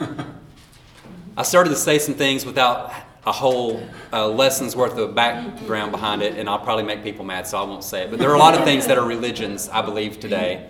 I 1.36 1.42
started 1.42 1.70
to 1.70 1.76
say 1.76 1.98
some 1.98 2.14
things 2.14 2.44
without 2.44 2.92
a 3.24 3.32
whole 3.32 3.82
uh, 4.12 4.28
lesson's 4.28 4.74
worth 4.74 4.98
of 4.98 5.14
background 5.14 5.92
behind 5.92 6.22
it, 6.22 6.36
and 6.36 6.48
I'll 6.48 6.58
probably 6.58 6.84
make 6.84 7.04
people 7.04 7.24
mad, 7.24 7.46
so 7.46 7.58
I 7.58 7.62
won't 7.62 7.84
say 7.84 8.02
it. 8.02 8.10
But 8.10 8.18
there 8.18 8.30
are 8.30 8.34
a 8.34 8.38
lot 8.38 8.54
of 8.54 8.64
things 8.64 8.86
that 8.88 8.98
are 8.98 9.06
religions, 9.06 9.68
I 9.68 9.82
believe, 9.82 10.18
today, 10.18 10.68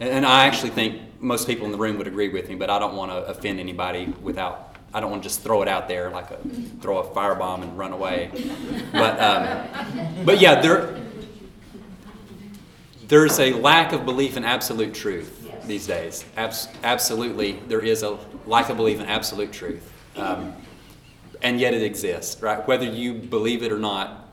and, 0.00 0.10
and 0.10 0.26
I 0.26 0.46
actually 0.46 0.70
think 0.70 1.00
most 1.20 1.46
people 1.46 1.64
in 1.66 1.72
the 1.72 1.78
room 1.78 1.96
would 1.98 2.08
agree 2.08 2.28
with 2.28 2.48
me. 2.48 2.56
But 2.56 2.70
I 2.70 2.78
don't 2.78 2.96
want 2.96 3.12
to 3.12 3.18
offend 3.26 3.60
anybody 3.60 4.12
without. 4.22 4.74
I 4.94 5.00
don't 5.00 5.10
want 5.10 5.22
to 5.22 5.28
just 5.28 5.42
throw 5.42 5.62
it 5.62 5.68
out 5.68 5.88
there 5.88 6.10
like 6.10 6.30
a 6.30 6.38
throw 6.80 6.98
a 6.98 7.04
firebomb 7.04 7.62
and 7.62 7.76
run 7.78 7.92
away. 7.92 8.30
But 8.92 9.20
um, 9.20 10.24
but 10.24 10.40
yeah, 10.40 10.60
there 10.60 11.00
there's 13.06 13.38
a 13.38 13.52
lack 13.52 13.92
of 13.92 14.04
belief 14.04 14.36
in 14.36 14.44
absolute 14.44 14.92
truth 14.92 15.32
these 15.66 15.86
days. 15.86 16.24
Abs- 16.36 16.68
absolutely, 16.82 17.60
there 17.68 17.80
is 17.80 18.02
a 18.02 18.18
lack 18.46 18.70
of 18.70 18.76
belief 18.76 18.98
in 18.98 19.06
absolute 19.06 19.52
truth. 19.52 19.92
Um, 20.16 20.54
and 21.42 21.60
yet 21.60 21.74
it 21.74 21.82
exists, 21.82 22.42
right? 22.42 22.66
Whether 22.66 22.86
you 22.86 23.14
believe 23.14 23.62
it 23.62 23.72
or 23.72 23.78
not, 23.78 24.28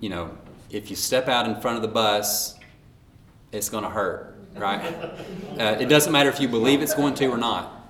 you 0.00 0.08
know, 0.08 0.36
if 0.70 0.90
you 0.90 0.96
step 0.96 1.28
out 1.28 1.46
in 1.46 1.60
front 1.60 1.76
of 1.76 1.82
the 1.82 1.88
bus, 1.88 2.56
it's 3.52 3.68
going 3.68 3.84
to 3.84 3.90
hurt, 3.90 4.36
right? 4.56 4.94
Uh, 5.56 5.74
it 5.80 5.86
doesn't 5.86 6.12
matter 6.12 6.28
if 6.28 6.38
you 6.38 6.46
believe 6.46 6.82
it's 6.82 6.92
going 6.92 7.14
to 7.14 7.28
or 7.28 7.38
not, 7.38 7.88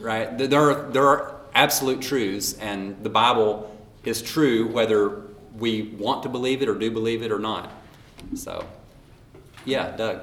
right? 0.00 0.38
There 0.38 0.70
are, 0.70 0.90
there 0.90 1.06
are 1.06 1.36
absolute 1.54 2.00
truths, 2.00 2.54
and 2.54 2.96
the 3.02 3.10
Bible 3.10 3.76
is 4.02 4.22
true 4.22 4.66
whether 4.68 5.24
we 5.58 5.94
want 5.98 6.22
to 6.22 6.30
believe 6.30 6.62
it 6.62 6.70
or 6.70 6.74
do 6.74 6.90
believe 6.90 7.22
it 7.22 7.30
or 7.30 7.38
not. 7.38 7.70
So, 8.34 8.66
yeah, 9.66 9.94
Doug. 9.94 10.22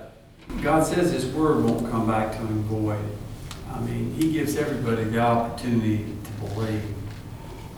God 0.64 0.84
says 0.84 1.12
His 1.12 1.28
word 1.28 1.64
won't 1.64 1.90
come 1.92 2.08
back 2.08 2.32
to 2.32 2.38
Him 2.40 2.64
void. 2.64 3.00
I 3.72 3.80
mean, 3.82 4.14
He 4.14 4.32
gives 4.32 4.56
everybody 4.56 5.04
the 5.04 5.20
opportunity 5.20 6.06
to 6.23 6.23
believe. 6.50 6.84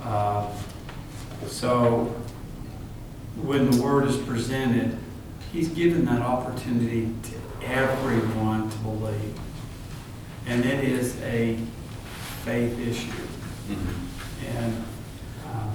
Uh, 0.04 0.48
So 1.48 2.14
when 3.42 3.70
the 3.70 3.82
word 3.82 4.08
is 4.08 4.18
presented, 4.18 4.98
He's 5.52 5.70
given 5.70 6.06
that 6.06 6.22
opportunity 6.22 7.14
to 7.24 7.68
everyone 7.68 8.70
to 8.70 8.78
believe. 8.80 9.40
And 10.48 10.66
it 10.66 10.84
is 10.84 11.20
a 11.22 11.58
faith 12.44 12.78
issue. 12.80 13.12
And, 14.58 14.84
um, 15.46 15.72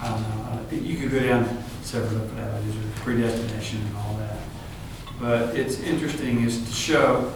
I 0.00 0.08
don't 0.08 0.22
know, 0.22 0.50
uh, 0.50 0.74
you 0.74 0.96
could 0.96 1.12
go 1.12 1.20
down 1.20 1.64
several 1.82 2.20
different 2.20 2.40
avenues, 2.40 2.76
of 2.76 2.94
predestination 2.96 3.80
and 3.86 3.96
all 3.96 4.16
that. 4.18 4.38
But 5.20 5.56
it's 5.56 5.78
interesting 5.80 6.42
is 6.42 6.64
to 6.66 6.72
show, 6.72 7.32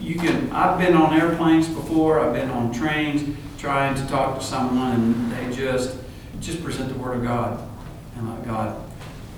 you 0.00 0.14
can, 0.14 0.50
I've 0.52 0.78
been 0.78 0.94
on 0.94 1.18
airplanes 1.20 1.68
before, 1.68 2.20
I've 2.20 2.32
been 2.34 2.50
on 2.50 2.72
trains, 2.72 3.36
trying 3.64 3.94
to 3.94 4.06
talk 4.08 4.38
to 4.38 4.44
someone, 4.44 4.92
and 4.92 5.32
they 5.32 5.56
just, 5.56 5.96
just 6.38 6.62
present 6.62 6.92
the 6.92 6.98
word 6.98 7.16
of 7.16 7.24
God, 7.24 7.66
and 8.14 8.28
let 8.28 8.44
God 8.44 8.78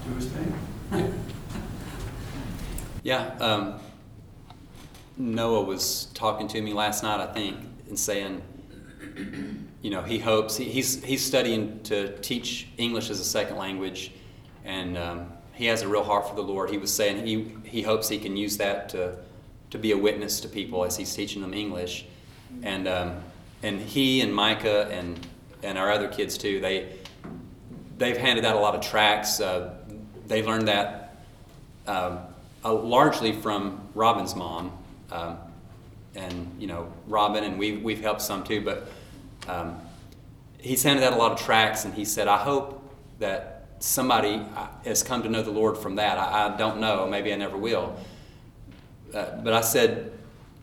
do 0.04 0.14
his 0.16 0.26
thing. 0.26 0.52
Yeah, 3.04 3.36
um, 3.38 3.78
Noah 5.16 5.62
was 5.62 6.06
talking 6.06 6.48
to 6.48 6.60
me 6.60 6.72
last 6.72 7.04
night, 7.04 7.20
I 7.20 7.32
think, 7.32 7.56
and 7.88 7.96
saying, 7.96 8.42
you 9.80 9.90
know, 9.90 10.02
he 10.02 10.18
hopes 10.18 10.56
he, 10.56 10.64
he's 10.64 11.04
he's 11.04 11.24
studying 11.24 11.80
to 11.84 12.18
teach 12.18 12.66
English 12.78 13.08
as 13.08 13.20
a 13.20 13.24
second 13.24 13.58
language, 13.58 14.10
and 14.64 14.98
um, 14.98 15.32
he 15.52 15.66
has 15.66 15.82
a 15.82 15.88
real 15.88 16.02
heart 16.02 16.28
for 16.28 16.34
the 16.34 16.42
Lord. 16.42 16.68
He 16.68 16.78
was 16.78 16.92
saying 16.92 17.24
he 17.24 17.54
he 17.62 17.82
hopes 17.82 18.08
he 18.08 18.18
can 18.18 18.36
use 18.36 18.56
that 18.56 18.88
to 18.88 19.16
to 19.70 19.78
be 19.78 19.92
a 19.92 19.96
witness 19.96 20.40
to 20.40 20.48
people 20.48 20.84
as 20.84 20.96
he's 20.96 21.14
teaching 21.14 21.42
them 21.42 21.54
English, 21.54 22.06
and 22.64 22.88
um, 22.88 23.22
and 23.62 23.80
he 23.80 24.20
and 24.20 24.34
Micah 24.34 24.88
and 24.90 25.26
and 25.62 25.78
our 25.78 25.90
other 25.90 26.08
kids 26.08 26.38
too. 26.38 26.60
They 26.60 26.96
they've 27.98 28.16
handed 28.16 28.44
out 28.44 28.56
a 28.56 28.60
lot 28.60 28.74
of 28.74 28.80
tracts. 28.80 29.40
Uh, 29.40 29.74
they 30.26 30.42
learned 30.42 30.68
that 30.68 31.16
um, 31.86 32.18
uh, 32.64 32.74
largely 32.74 33.32
from 33.32 33.80
Robin's 33.94 34.34
mom, 34.34 34.72
um, 35.10 35.38
and 36.14 36.54
you 36.58 36.66
know 36.66 36.92
Robin, 37.06 37.44
and 37.44 37.58
we've 37.58 37.82
we've 37.82 38.00
helped 38.00 38.22
some 38.22 38.44
too. 38.44 38.60
But 38.60 38.88
Um, 39.48 39.78
he's 40.58 40.82
handed 40.82 41.04
out 41.04 41.12
a 41.12 41.16
lot 41.16 41.30
of 41.30 41.40
tracts, 41.40 41.84
and 41.84 41.94
he 41.94 42.04
said, 42.04 42.26
I 42.26 42.38
hope 42.38 42.82
that 43.20 43.66
somebody 43.78 44.42
uh, 44.56 44.66
has 44.84 45.04
come 45.04 45.22
to 45.22 45.28
know 45.28 45.42
the 45.42 45.52
Lord 45.52 45.78
from 45.78 45.96
that. 45.96 46.18
I, 46.18 46.48
I 46.52 46.56
don't 46.56 46.80
know. 46.80 47.06
Maybe 47.06 47.32
I 47.32 47.36
never 47.36 47.56
will. 47.56 47.94
Uh, 49.14 49.36
but 49.44 49.52
I 49.52 49.60
said, 49.60 50.10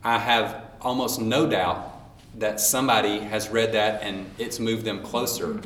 I 0.03 0.17
have 0.19 0.65
almost 0.81 1.21
no 1.21 1.47
doubt 1.47 1.92
that 2.35 2.59
somebody 2.59 3.19
has 3.19 3.49
read 3.49 3.73
that 3.73 4.01
and 4.01 4.29
it's 4.37 4.59
moved 4.59 4.85
them 4.85 5.01
closer. 5.01 5.61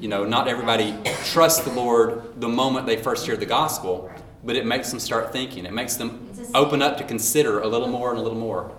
You 0.00 0.08
know, 0.08 0.24
not 0.24 0.48
everybody 0.48 0.94
trusts 1.24 1.60
the 1.64 1.72
Lord 1.72 2.40
the 2.40 2.48
moment 2.48 2.86
they 2.86 2.96
first 2.96 3.26
hear 3.26 3.36
the 3.36 3.46
gospel, 3.46 4.10
but 4.44 4.56
it 4.56 4.66
makes 4.66 4.90
them 4.90 5.00
start 5.00 5.32
thinking. 5.32 5.66
It 5.66 5.72
makes 5.72 5.96
them 5.96 6.30
open 6.54 6.80
up 6.82 6.96
to 6.98 7.04
consider 7.04 7.60
a 7.60 7.66
little 7.66 7.88
more 7.88 8.10
and 8.10 8.18
a 8.18 8.22
little 8.22 8.38
more. 8.38 8.72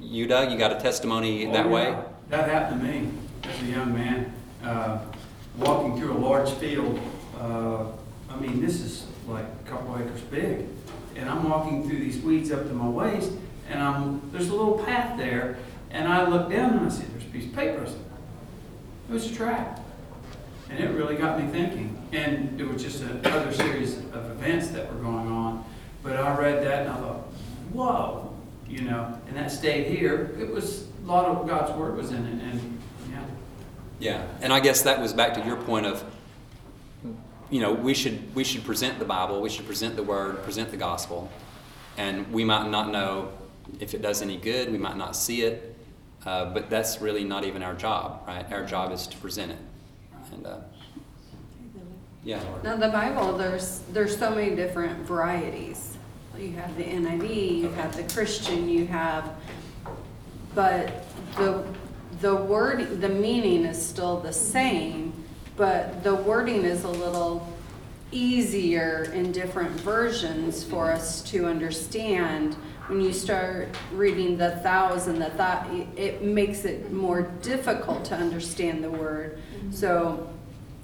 You, 0.00 0.26
Doug, 0.26 0.52
you 0.52 0.58
got 0.58 0.72
a 0.72 0.80
testimony 0.80 1.46
that 1.46 1.66
Oh, 1.66 1.70
way? 1.70 1.84
yeah. 1.90 2.02
That 2.28 2.48
happened 2.48 2.80
to 2.82 2.86
me 2.86 3.08
as 3.44 3.62
a 3.62 3.66
young 3.66 3.94
man, 3.94 4.32
uh, 4.62 4.98
walking 5.58 5.98
through 5.98 6.12
a 6.12 6.18
large 6.18 6.50
field. 6.52 6.98
uh, 7.40 7.84
I 8.30 8.36
mean, 8.40 8.60
this 8.60 8.80
is 8.80 9.06
like 9.26 9.44
a 9.44 9.68
couple 9.68 9.96
acres 9.96 10.20
big. 10.22 10.66
And 11.16 11.28
I'm 11.28 11.48
walking 11.48 11.88
through 11.88 11.98
these 11.98 12.20
weeds 12.22 12.52
up 12.52 12.66
to 12.68 12.74
my 12.74 12.88
waist, 12.88 13.32
and 13.70 13.82
I'm, 13.82 14.20
there's 14.32 14.48
a 14.50 14.54
little 14.54 14.78
path 14.78 15.16
there, 15.18 15.56
and 15.90 16.08
I 16.08 16.26
looked 16.28 16.50
down 16.50 16.78
and 16.78 16.86
I 16.86 16.88
see 16.88 17.04
there's 17.04 17.24
a 17.24 17.28
piece 17.28 17.46
of 17.46 17.54
paper. 17.54 17.86
Said, 17.86 17.96
It 19.08 19.12
was 19.12 19.30
a 19.30 19.34
tract. 19.34 19.80
And 20.70 20.78
it 20.78 20.90
really 20.90 21.16
got 21.16 21.40
me 21.40 21.50
thinking. 21.50 21.96
And 22.12 22.60
it 22.60 22.68
was 22.68 22.82
just 22.82 23.02
another 23.02 23.52
series 23.52 23.98
of 23.98 24.30
events 24.30 24.68
that 24.68 24.92
were 24.92 25.00
going 25.00 25.28
on. 25.28 25.64
But 26.02 26.16
I 26.16 26.36
read 26.36 26.64
that 26.64 26.82
and 26.82 26.90
I 26.90 26.96
thought, 26.96 27.28
whoa, 27.72 28.34
you 28.68 28.82
know, 28.82 29.18
and 29.26 29.36
that 29.36 29.50
stayed 29.50 29.86
here. 29.86 30.34
It 30.38 30.50
was, 30.50 30.86
a 31.04 31.06
lot 31.06 31.24
of 31.26 31.46
God's 31.46 31.72
word 31.72 31.96
was 31.96 32.10
in 32.10 32.24
it, 32.26 32.42
and, 32.42 32.80
yeah. 33.10 33.24
Yeah, 33.98 34.26
and 34.40 34.52
I 34.52 34.60
guess 34.60 34.82
that 34.82 35.00
was 35.00 35.12
back 35.12 35.34
to 35.34 35.44
your 35.44 35.56
point 35.56 35.86
of, 35.86 36.04
you 37.50 37.60
know, 37.60 37.72
we 37.72 37.94
should 37.94 38.34
we 38.34 38.44
should 38.44 38.62
present 38.64 38.98
the 38.98 39.06
Bible, 39.06 39.40
we 39.40 39.48
should 39.48 39.66
present 39.66 39.96
the 39.96 40.02
Word, 40.02 40.42
present 40.44 40.70
the 40.70 40.76
gospel, 40.76 41.30
and 41.96 42.30
we 42.30 42.44
might 42.44 42.68
not 42.68 42.90
know 42.92 43.32
if 43.80 43.94
it 43.94 44.02
does 44.02 44.20
any 44.20 44.36
good, 44.36 44.70
we 44.70 44.76
might 44.76 44.98
not 44.98 45.16
see 45.16 45.42
it, 45.42 45.77
uh, 46.26 46.46
but 46.46 46.70
that's 46.70 47.00
really 47.00 47.24
not 47.24 47.44
even 47.44 47.62
our 47.62 47.74
job, 47.74 48.22
right? 48.26 48.50
Our 48.52 48.64
job 48.64 48.92
is 48.92 49.06
to 49.08 49.16
present 49.18 49.52
it, 49.52 49.58
and 50.32 50.46
uh, 50.46 50.58
yeah, 52.24 52.42
Now, 52.62 52.76
the 52.76 52.88
Bible, 52.88 53.38
there's, 53.38 53.80
there's 53.92 54.18
so 54.18 54.30
many 54.34 54.54
different 54.54 55.06
varieties. 55.06 55.96
You 56.38 56.52
have 56.52 56.76
the 56.76 56.84
NIV, 56.84 57.58
you 57.60 57.68
have 57.70 57.96
the 57.96 58.02
Christian, 58.12 58.68
you 58.68 58.86
have, 58.86 59.30
but 60.54 61.06
the, 61.36 61.64
the 62.20 62.36
word, 62.36 63.00
the 63.00 63.08
meaning 63.08 63.64
is 63.64 63.80
still 63.80 64.20
the 64.20 64.32
same, 64.32 65.12
but 65.56 66.04
the 66.04 66.14
wording 66.14 66.64
is 66.64 66.84
a 66.84 66.90
little 66.90 67.56
easier 68.12 69.10
in 69.14 69.32
different 69.32 69.70
versions 69.80 70.62
for 70.62 70.90
us 70.90 71.22
to 71.22 71.46
understand. 71.46 72.56
When 72.88 73.02
you 73.02 73.12
start 73.12 73.68
reading 73.92 74.38
the 74.38 74.52
thousand, 74.62 75.18
the 75.18 75.28
thought, 75.30 75.68
it 75.94 76.22
makes 76.22 76.64
it 76.64 76.90
more 76.90 77.22
difficult 77.42 78.06
to 78.06 78.14
understand 78.14 78.82
the 78.82 78.90
word. 78.90 79.38
So 79.70 80.30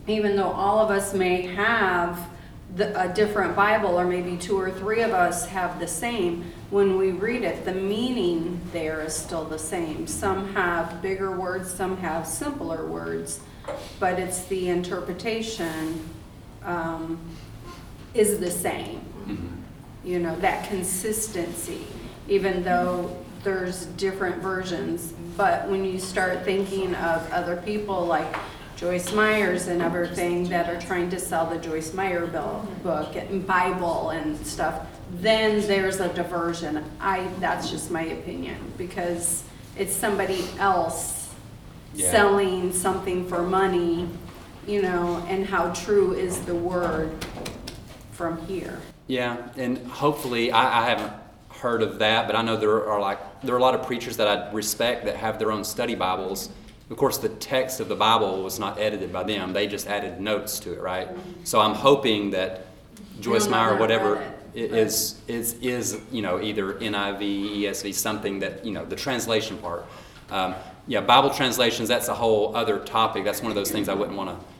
even 0.06 0.36
though 0.36 0.50
all 0.50 0.80
of 0.80 0.90
us 0.90 1.14
may 1.14 1.42
have 1.42 2.28
the, 2.76 3.00
a 3.00 3.12
different 3.14 3.56
Bible, 3.56 3.98
or 3.98 4.04
maybe 4.04 4.36
two 4.36 4.60
or 4.60 4.70
three 4.70 5.00
of 5.00 5.12
us 5.12 5.46
have 5.46 5.80
the 5.80 5.86
same, 5.86 6.52
when 6.68 6.98
we 6.98 7.10
read 7.10 7.42
it, 7.42 7.64
the 7.64 7.72
meaning 7.72 8.60
there 8.72 9.00
is 9.00 9.14
still 9.14 9.44
the 9.44 9.58
same. 9.58 10.06
Some 10.06 10.52
have 10.52 11.00
bigger 11.00 11.34
words, 11.38 11.72
some 11.72 11.96
have 11.98 12.26
simpler 12.26 12.84
words, 12.86 13.40
but 13.98 14.18
it's 14.18 14.44
the 14.44 14.68
interpretation 14.68 16.06
um, 16.64 17.18
is 18.12 18.40
the 18.40 18.50
same. 18.50 19.00
You 20.04 20.18
know, 20.18 20.36
that 20.40 20.68
consistency, 20.68 21.86
even 22.28 22.62
though 22.62 23.16
there's 23.42 23.86
different 23.86 24.42
versions. 24.42 25.14
But 25.36 25.68
when 25.68 25.84
you 25.84 25.98
start 25.98 26.44
thinking 26.44 26.94
of 26.94 27.30
other 27.32 27.56
people 27.56 28.04
like 28.04 28.36
Joyce 28.76 29.12
Meyers 29.12 29.68
and 29.68 29.80
everything 29.80 30.48
that 30.48 30.68
are 30.68 30.80
trying 30.80 31.08
to 31.10 31.18
sell 31.18 31.46
the 31.48 31.58
Joyce 31.58 31.94
Meyer 31.94 32.26
bill, 32.26 32.66
book 32.82 33.16
and 33.16 33.46
Bible 33.46 34.10
and 34.10 34.46
stuff, 34.46 34.86
then 35.20 35.66
there's 35.66 36.00
a 36.00 36.12
diversion. 36.12 36.84
I, 37.00 37.26
that's 37.40 37.70
just 37.70 37.90
my 37.90 38.02
opinion, 38.02 38.56
because 38.76 39.42
it's 39.76 39.94
somebody 39.94 40.44
else 40.58 41.28
Yeah. 41.94 42.10
selling 42.10 42.72
something 42.72 43.26
for 43.28 43.42
money, 43.42 44.08
you 44.66 44.82
know, 44.82 45.24
and 45.28 45.46
how 45.46 45.72
true 45.72 46.12
is 46.14 46.40
the 46.40 46.54
word 46.54 47.24
from 48.14 48.44
here? 48.46 48.80
yeah, 49.06 49.48
and 49.56 49.78
hopefully 49.86 50.50
I, 50.50 50.82
I 50.82 50.88
haven't 50.88 51.12
heard 51.50 51.82
of 51.82 51.98
that, 51.98 52.26
but 52.26 52.36
I 52.36 52.42
know 52.42 52.56
there 52.56 52.88
are 52.88 53.00
like 53.00 53.18
there 53.42 53.54
are 53.54 53.58
a 53.58 53.62
lot 53.62 53.74
of 53.74 53.86
preachers 53.86 54.16
that 54.16 54.28
I 54.28 54.52
respect 54.52 55.04
that 55.04 55.16
have 55.16 55.38
their 55.38 55.52
own 55.52 55.64
study 55.64 55.94
Bibles. 55.94 56.50
Of 56.90 56.96
course, 56.96 57.18
the 57.18 57.30
text 57.30 57.80
of 57.80 57.88
the 57.88 57.96
Bible 57.96 58.42
was 58.42 58.58
not 58.58 58.78
edited 58.78 59.12
by 59.12 59.24
them; 59.24 59.52
they 59.52 59.66
just 59.66 59.86
added 59.86 60.20
notes 60.20 60.58
to 60.60 60.72
it, 60.72 60.80
right? 60.80 61.08
So 61.44 61.60
I'm 61.60 61.74
hoping 61.74 62.30
that 62.30 62.66
Joyce 63.20 63.48
Meyer, 63.48 63.70
never 63.70 63.80
whatever, 63.80 64.34
it, 64.54 64.72
is 64.72 65.20
is 65.28 65.54
is 65.54 66.00
you 66.10 66.22
know 66.22 66.40
either 66.40 66.74
NIV, 66.74 67.62
ESV, 67.62 67.94
something 67.94 68.40
that 68.40 68.64
you 68.64 68.72
know 68.72 68.84
the 68.84 68.96
translation 68.96 69.58
part. 69.58 69.86
Um, 70.30 70.54
yeah, 70.86 71.00
Bible 71.00 71.30
translations. 71.30 71.88
That's 71.88 72.08
a 72.08 72.14
whole 72.14 72.54
other 72.54 72.78
topic. 72.78 73.24
That's 73.24 73.40
one 73.40 73.50
of 73.50 73.56
those 73.56 73.70
things 73.70 73.88
I 73.88 73.94
wouldn't 73.94 74.16
want 74.16 74.30
to 74.38 74.53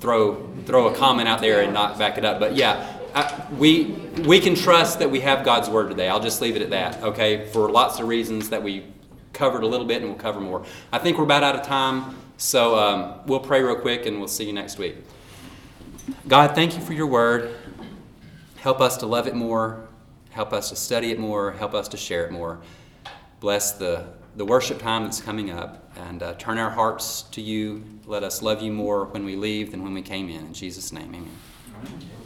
throw 0.00 0.46
throw 0.66 0.88
a 0.88 0.94
comment 0.94 1.28
out 1.28 1.40
there 1.40 1.62
and 1.62 1.72
not 1.72 1.98
back 1.98 2.18
it 2.18 2.24
up. 2.24 2.40
But 2.40 2.56
yeah, 2.56 2.98
I, 3.14 3.46
we 3.58 3.84
we 4.26 4.40
can 4.40 4.54
trust 4.54 4.98
that 4.98 5.10
we 5.10 5.20
have 5.20 5.44
God's 5.44 5.68
word 5.68 5.90
today. 5.90 6.08
I'll 6.08 6.20
just 6.20 6.40
leave 6.40 6.56
it 6.56 6.62
at 6.62 6.70
that. 6.70 7.02
Okay, 7.02 7.46
for 7.46 7.70
lots 7.70 7.98
of 8.00 8.08
reasons 8.08 8.50
that 8.50 8.62
we 8.62 8.84
covered 9.32 9.62
a 9.62 9.66
little 9.66 9.86
bit 9.86 10.02
and 10.02 10.10
we'll 10.10 10.18
cover 10.18 10.40
more. 10.40 10.64
I 10.92 10.98
think 10.98 11.18
we're 11.18 11.24
about 11.24 11.42
out 11.42 11.54
of 11.54 11.62
time, 11.62 12.16
so 12.36 12.78
um, 12.78 13.20
we'll 13.26 13.40
pray 13.40 13.62
real 13.62 13.76
quick 13.76 14.06
and 14.06 14.18
we'll 14.18 14.28
see 14.28 14.44
you 14.44 14.52
next 14.52 14.78
week. 14.78 14.96
God, 16.26 16.54
thank 16.54 16.74
you 16.74 16.80
for 16.80 16.92
your 16.92 17.06
word. 17.06 17.54
Help 18.56 18.80
us 18.80 18.96
to 18.98 19.06
love 19.06 19.26
it 19.26 19.34
more. 19.34 19.88
Help 20.30 20.52
us 20.52 20.70
to 20.70 20.76
study 20.76 21.10
it 21.10 21.18
more. 21.18 21.52
Help 21.52 21.74
us 21.74 21.88
to 21.88 21.96
share 21.96 22.24
it 22.24 22.32
more. 22.32 22.60
Bless 23.40 23.72
the, 23.72 24.06
the 24.36 24.44
worship 24.44 24.78
time 24.78 25.04
that's 25.04 25.20
coming 25.20 25.50
up 25.50 25.90
and 25.96 26.22
uh, 26.22 26.34
turn 26.34 26.58
our 26.58 26.70
hearts 26.70 27.22
to 27.22 27.40
you. 27.40 27.84
Let 28.08 28.22
us 28.22 28.40
love 28.40 28.62
you 28.62 28.72
more 28.72 29.04
when 29.04 29.26
we 29.26 29.36
leave 29.36 29.70
than 29.70 29.84
when 29.84 29.92
we 29.92 30.00
came 30.00 30.30
in. 30.30 30.46
In 30.46 30.54
Jesus' 30.54 30.94
name, 30.94 31.14
amen. 31.14 32.17